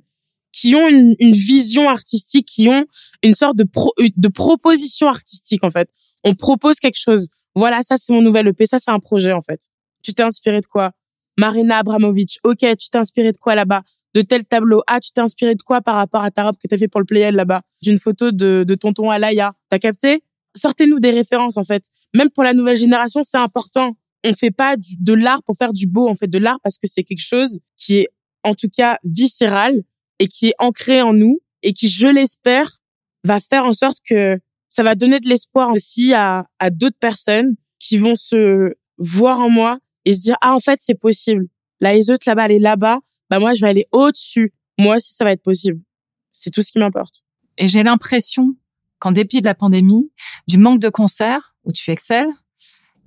qui 0.51 0.75
ont 0.75 0.87
une, 0.87 1.15
vision 1.19 1.89
artistique, 1.89 2.47
qui 2.47 2.69
ont 2.69 2.85
une 3.23 3.33
sorte 3.33 3.55
de, 3.57 3.63
pro, 3.63 3.93
de 3.99 4.27
proposition 4.29 5.07
artistique 5.07 5.63
en 5.63 5.71
fait. 5.71 5.89
On 6.23 6.33
propose 6.35 6.79
quelque 6.79 6.99
chose. 6.99 7.27
Voilà, 7.55 7.83
ça 7.83 7.97
c'est 7.97 8.13
mon 8.13 8.21
nouvel 8.21 8.47
EP, 8.47 8.65
ça 8.65 8.79
c'est 8.79 8.91
un 8.91 8.99
projet 8.99 9.33
en 9.33 9.41
fait. 9.41 9.59
Tu 10.01 10.13
t'es 10.13 10.23
inspiré 10.23 10.61
de 10.61 10.65
quoi? 10.65 10.91
Marina 11.37 11.77
Abramovic. 11.77 12.39
Ok, 12.43 12.59
tu 12.59 12.89
t'es 12.89 12.97
inspiré 12.97 13.31
de 13.31 13.37
quoi 13.37 13.55
là-bas? 13.55 13.83
De 14.15 14.21
tel 14.21 14.43
tableau. 14.45 14.81
Ah, 14.87 14.99
tu 14.99 15.11
t'es 15.11 15.21
inspiré 15.21 15.55
de 15.55 15.61
quoi 15.61 15.81
par 15.81 15.95
rapport 15.95 16.23
à 16.23 16.31
ta 16.31 16.43
robe 16.43 16.55
que 16.55 16.67
t'as 16.67 16.77
fait 16.77 16.87
pour 16.87 16.99
le 16.99 17.05
Playel 17.05 17.35
là-bas? 17.35 17.61
D'une 17.81 17.97
photo 17.97 18.31
de, 18.31 18.65
de 18.67 18.75
tonton 18.75 19.09
Alaya. 19.09 19.53
T'as 19.69 19.79
capté? 19.79 20.23
Sortez-nous 20.55 20.99
des 20.99 21.11
références 21.11 21.57
en 21.57 21.63
fait. 21.63 21.83
Même 22.15 22.29
pour 22.31 22.43
la 22.43 22.53
nouvelle 22.53 22.77
génération, 22.77 23.21
c'est 23.23 23.37
important 23.37 23.95
on 24.23 24.33
fait 24.33 24.51
pas 24.51 24.75
de 24.77 25.13
l'art 25.13 25.43
pour 25.43 25.55
faire 25.55 25.73
du 25.73 25.87
beau, 25.87 26.07
on 26.07 26.15
fait 26.15 26.27
de 26.27 26.39
l'art 26.39 26.59
parce 26.61 26.77
que 26.77 26.87
c'est 26.87 27.03
quelque 27.03 27.23
chose 27.23 27.59
qui 27.77 27.99
est 27.99 28.09
en 28.43 28.53
tout 28.53 28.69
cas 28.69 28.97
viscéral 29.03 29.81
et 30.19 30.27
qui 30.27 30.47
est 30.47 30.55
ancré 30.59 31.01
en 31.01 31.13
nous 31.13 31.39
et 31.63 31.73
qui, 31.73 31.89
je 31.89 32.07
l'espère, 32.07 32.69
va 33.23 33.39
faire 33.39 33.65
en 33.65 33.73
sorte 33.73 33.97
que 34.05 34.39
ça 34.69 34.83
va 34.83 34.95
donner 34.95 35.19
de 35.19 35.27
l'espoir 35.27 35.71
aussi 35.71 36.13
à, 36.13 36.47
à 36.59 36.69
d'autres 36.69 36.97
personnes 36.99 37.55
qui 37.79 37.97
vont 37.97 38.15
se 38.15 38.73
voir 38.97 39.41
en 39.41 39.49
moi 39.49 39.79
et 40.05 40.13
se 40.13 40.21
dire 40.21 40.37
ah 40.41 40.53
en 40.53 40.59
fait 40.59 40.79
c'est 40.81 40.99
possible. 40.99 41.47
La 41.81 41.95
autres 41.95 42.27
là-bas 42.27 42.45
elle 42.45 42.53
est 42.53 42.59
là-bas, 42.59 42.99
bah 43.29 43.39
moi 43.39 43.53
je 43.53 43.61
vais 43.61 43.67
aller 43.69 43.87
au-dessus. 43.91 44.53
moi 44.77 44.95
aussi, 44.95 45.13
ça 45.13 45.23
va 45.23 45.31
être 45.31 45.43
possible. 45.43 45.81
C'est 46.31 46.51
tout 46.51 46.61
ce 46.61 46.71
qui 46.71 46.79
m'importe. 46.79 47.23
Et 47.57 47.67
j'ai 47.67 47.83
l'impression 47.83 48.55
qu'en 48.99 49.11
dépit 49.11 49.41
de 49.41 49.45
la 49.45 49.55
pandémie, 49.55 50.11
du 50.47 50.57
manque 50.57 50.79
de 50.79 50.89
concerts 50.89 51.55
où 51.63 51.71
tu 51.71 51.91
excelles, 51.91 52.29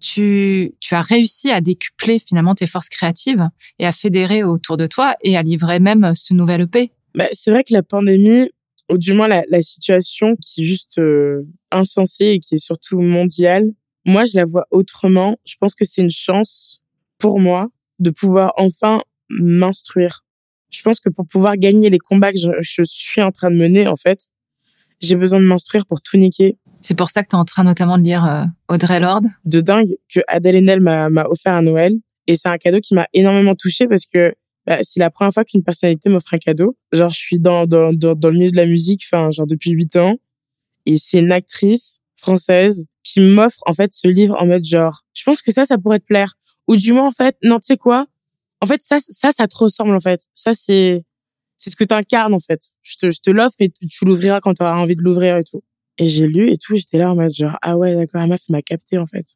tu, 0.00 0.74
tu 0.80 0.94
as 0.94 1.02
réussi 1.02 1.50
à 1.50 1.60
décupler 1.60 2.18
finalement 2.18 2.54
tes 2.54 2.66
forces 2.66 2.88
créatives 2.88 3.48
et 3.78 3.86
à 3.86 3.92
fédérer 3.92 4.42
autour 4.42 4.76
de 4.76 4.86
toi 4.86 5.14
et 5.22 5.36
à 5.36 5.42
livrer 5.42 5.78
même 5.78 6.14
ce 6.14 6.34
nouvel 6.34 6.62
EP. 6.62 6.92
Bah, 7.14 7.26
c'est 7.32 7.50
vrai 7.50 7.62
que 7.62 7.72
la 7.72 7.82
pandémie, 7.82 8.50
ou 8.90 8.98
du 8.98 9.12
moins 9.12 9.28
la, 9.28 9.44
la 9.48 9.62
situation 9.62 10.34
qui 10.36 10.62
est 10.62 10.64
juste 10.64 10.98
euh, 10.98 11.46
insensée 11.70 12.26
et 12.26 12.40
qui 12.40 12.56
est 12.56 12.64
surtout 12.64 13.00
mondiale, 13.00 13.70
moi 14.04 14.24
je 14.24 14.36
la 14.36 14.44
vois 14.44 14.66
autrement. 14.70 15.38
Je 15.46 15.54
pense 15.58 15.74
que 15.74 15.84
c'est 15.84 16.02
une 16.02 16.10
chance 16.10 16.82
pour 17.18 17.38
moi 17.38 17.68
de 18.00 18.10
pouvoir 18.10 18.52
enfin 18.56 19.02
m'instruire. 19.40 20.24
Je 20.70 20.82
pense 20.82 21.00
que 21.00 21.10
pour 21.10 21.26
pouvoir 21.26 21.56
gagner 21.56 21.90
les 21.90 21.98
combats 21.98 22.32
que 22.32 22.38
je, 22.38 22.50
je 22.60 22.82
suis 22.82 23.20
en 23.22 23.30
train 23.30 23.50
de 23.50 23.56
mener, 23.56 23.86
en 23.86 23.96
fait, 23.96 24.30
j'ai 25.00 25.16
besoin 25.16 25.40
de 25.40 25.46
m'instruire 25.46 25.84
pour 25.86 26.00
tout 26.00 26.16
niquer. 26.16 26.56
C'est 26.80 26.96
pour 26.96 27.10
ça 27.10 27.22
que 27.22 27.28
tu 27.28 27.36
es 27.36 27.38
en 27.38 27.44
train 27.44 27.64
notamment 27.64 27.98
de 27.98 28.04
lire 28.04 28.24
euh, 28.24 28.44
Audrey 28.68 29.00
Lorde. 29.00 29.26
De 29.44 29.60
dingue 29.60 29.94
que 30.12 30.20
Adèle 30.28 30.56
Haenel 30.56 30.80
m'a 30.80 31.24
offert 31.26 31.54
à 31.54 31.62
Noël. 31.62 31.92
Et 32.26 32.36
c'est 32.36 32.48
un 32.48 32.58
cadeau 32.58 32.80
qui 32.80 32.94
m'a 32.94 33.06
énormément 33.12 33.54
touchée 33.54 33.86
parce 33.86 34.06
que 34.06 34.34
bah, 34.66 34.78
c'est 34.82 35.00
la 35.00 35.10
première 35.10 35.32
fois 35.32 35.44
qu'une 35.44 35.64
personnalité 35.64 36.08
m'offre 36.08 36.32
un 36.34 36.38
cadeau. 36.38 36.76
Genre, 36.92 37.10
je 37.10 37.18
suis 37.18 37.40
dans, 37.40 37.66
dans, 37.66 37.90
dans, 37.92 38.14
dans 38.14 38.30
le 38.30 38.38
milieu 38.38 38.50
de 38.50 38.56
la 38.56 38.66
musique, 38.66 39.02
enfin, 39.04 39.30
genre 39.30 39.46
depuis 39.46 39.70
huit 39.70 39.96
ans. 39.96 40.16
Et 40.86 40.98
c'est 40.98 41.18
une 41.18 41.32
actrice 41.32 41.98
française 42.16 42.86
qui 43.02 43.20
m'offre, 43.20 43.60
en 43.66 43.72
fait, 43.72 43.92
ce 43.92 44.06
livre 44.06 44.36
en 44.40 44.46
mode 44.46 44.64
genre, 44.64 45.02
je 45.14 45.24
pense 45.24 45.42
que 45.42 45.50
ça, 45.52 45.64
ça 45.64 45.78
pourrait 45.78 45.98
te 45.98 46.06
plaire. 46.06 46.34
Ou 46.68 46.76
du 46.76 46.92
moins, 46.92 47.08
en 47.08 47.10
fait, 47.10 47.36
non, 47.42 47.58
tu 47.58 47.66
sais 47.66 47.76
quoi? 47.76 48.06
En 48.62 48.66
fait, 48.66 48.80
ça, 48.80 48.98
ça, 49.00 49.32
ça 49.32 49.48
te 49.48 49.56
ressemble, 49.58 49.94
en 49.94 50.00
fait. 50.00 50.20
Ça, 50.34 50.54
c'est, 50.54 51.04
c'est 51.56 51.70
ce 51.70 51.76
que 51.76 51.82
tu 51.82 51.94
incarnes, 51.94 52.32
en 52.32 52.38
fait. 52.38 52.60
Je 52.82 52.94
te, 52.96 53.10
je 53.10 53.18
te 53.20 53.30
l'offre 53.30 53.56
et 53.58 53.68
tu, 53.68 53.88
tu 53.88 54.04
l'ouvriras 54.04 54.40
quand 54.40 54.54
tu 54.54 54.62
auras 54.62 54.76
envie 54.76 54.94
de 54.94 55.02
l'ouvrir 55.02 55.36
et 55.36 55.42
tout. 55.42 55.62
Et 55.98 56.06
j'ai 56.06 56.28
lu 56.28 56.50
et 56.50 56.56
tout, 56.56 56.76
j'étais 56.76 56.98
là 56.98 57.10
en 57.10 57.16
mode 57.16 57.34
genre, 57.34 57.58
ah 57.60 57.76
ouais, 57.76 57.96
d'accord, 57.96 58.20
la 58.20 58.28
meuf, 58.28 58.48
m'a 58.50 58.62
capté, 58.62 58.98
en 58.98 59.06
fait. 59.06 59.26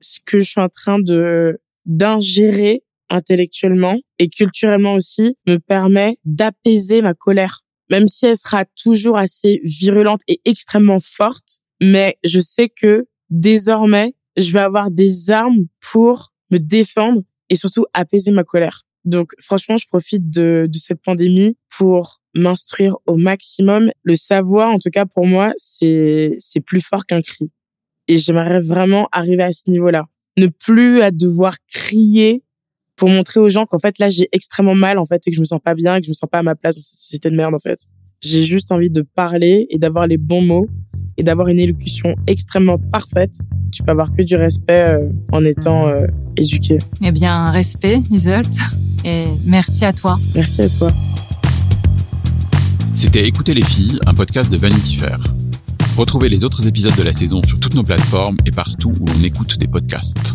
Ce 0.00 0.18
que 0.24 0.40
je 0.40 0.50
suis 0.50 0.60
en 0.60 0.70
train 0.70 0.98
de, 0.98 1.60
d'ingérer 1.84 2.82
intellectuellement 3.10 3.96
et 4.18 4.28
culturellement 4.28 4.94
aussi 4.94 5.36
me 5.46 5.58
permet 5.58 6.16
d'apaiser 6.24 7.02
ma 7.02 7.12
colère. 7.12 7.60
Même 7.90 8.08
si 8.08 8.26
elle 8.26 8.36
sera 8.36 8.64
toujours 8.82 9.18
assez 9.18 9.60
virulente 9.62 10.20
et 10.26 10.40
extrêmement 10.46 11.00
forte, 11.00 11.58
mais 11.82 12.16
je 12.24 12.40
sais 12.40 12.70
que 12.70 13.06
désormais, 13.28 14.14
je 14.38 14.52
vais 14.52 14.60
avoir 14.60 14.90
des 14.90 15.30
armes 15.30 15.66
pour 15.80 16.30
me 16.50 16.58
défendre 16.58 17.22
et 17.50 17.56
surtout 17.56 17.84
apaiser 17.92 18.32
ma 18.32 18.44
colère. 18.44 18.82
Donc 19.04 19.32
franchement, 19.40 19.76
je 19.76 19.86
profite 19.86 20.30
de, 20.30 20.66
de 20.68 20.78
cette 20.78 21.02
pandémie 21.02 21.56
pour 21.76 22.18
m'instruire 22.34 22.96
au 23.06 23.16
maximum. 23.16 23.90
Le 24.02 24.14
savoir, 24.14 24.70
en 24.70 24.78
tout 24.78 24.90
cas 24.90 25.06
pour 25.06 25.26
moi, 25.26 25.52
c'est 25.56 26.36
c'est 26.38 26.60
plus 26.60 26.80
fort 26.80 27.06
qu'un 27.06 27.20
cri. 27.20 27.50
Et 28.08 28.18
j'aimerais 28.18 28.60
vraiment 28.60 29.08
arriver 29.12 29.42
à 29.42 29.52
ce 29.52 29.70
niveau-là. 29.70 30.06
Ne 30.38 30.48
plus 30.48 31.02
à 31.02 31.10
devoir 31.10 31.56
crier 31.72 32.42
pour 32.96 33.08
montrer 33.08 33.40
aux 33.40 33.48
gens 33.48 33.64
qu'en 33.64 33.78
fait 33.78 33.98
là 33.98 34.10
j'ai 34.10 34.28
extrêmement 34.32 34.74
mal 34.74 34.98
en 34.98 35.06
fait 35.06 35.22
et 35.26 35.30
que 35.30 35.34
je 35.34 35.40
me 35.40 35.46
sens 35.46 35.60
pas 35.64 35.74
bien 35.74 35.98
que 35.98 36.04
je 36.04 36.10
me 36.10 36.14
sens 36.14 36.28
pas 36.30 36.38
à 36.38 36.42
ma 36.42 36.54
place 36.54 36.76
dans 36.76 36.82
cette 36.82 36.98
société 36.98 37.30
de 37.30 37.36
merde 37.36 37.54
en 37.54 37.58
fait. 37.58 37.78
J'ai 38.22 38.42
juste 38.42 38.70
envie 38.70 38.90
de 38.90 39.00
parler 39.00 39.66
et 39.70 39.78
d'avoir 39.78 40.06
les 40.06 40.18
bons 40.18 40.42
mots 40.42 40.68
et 41.16 41.22
d'avoir 41.22 41.48
une 41.48 41.58
élocution 41.58 42.14
extrêmement 42.26 42.76
parfaite. 42.78 43.40
Tu 43.72 43.82
peux 43.82 43.92
avoir 43.92 44.12
que 44.12 44.22
du 44.22 44.36
respect 44.36 44.98
euh, 44.98 45.08
en 45.32 45.42
étant 45.42 45.88
euh, 45.88 46.06
éduqué. 46.36 46.76
Eh 47.02 47.12
bien, 47.12 47.50
respect, 47.50 48.02
Isolt. 48.10 48.54
Et 49.06 49.24
merci 49.46 49.86
à 49.86 49.94
toi. 49.94 50.20
Merci 50.34 50.60
à 50.60 50.68
toi. 50.68 50.92
C'était 52.94 53.26
Écouter 53.26 53.54
les 53.54 53.64
filles, 53.64 53.98
un 54.06 54.12
podcast 54.12 54.52
de 54.52 54.58
Vanity 54.58 54.96
Fair. 54.96 55.18
Retrouvez 55.96 56.28
les 56.28 56.44
autres 56.44 56.68
épisodes 56.68 56.96
de 56.96 57.02
la 57.02 57.14
saison 57.14 57.40
sur 57.42 57.58
toutes 57.58 57.74
nos 57.74 57.84
plateformes 57.84 58.36
et 58.44 58.50
partout 58.50 58.92
où 59.00 59.04
on 59.18 59.24
écoute 59.24 59.56
des 59.56 59.66
podcasts. 59.66 60.34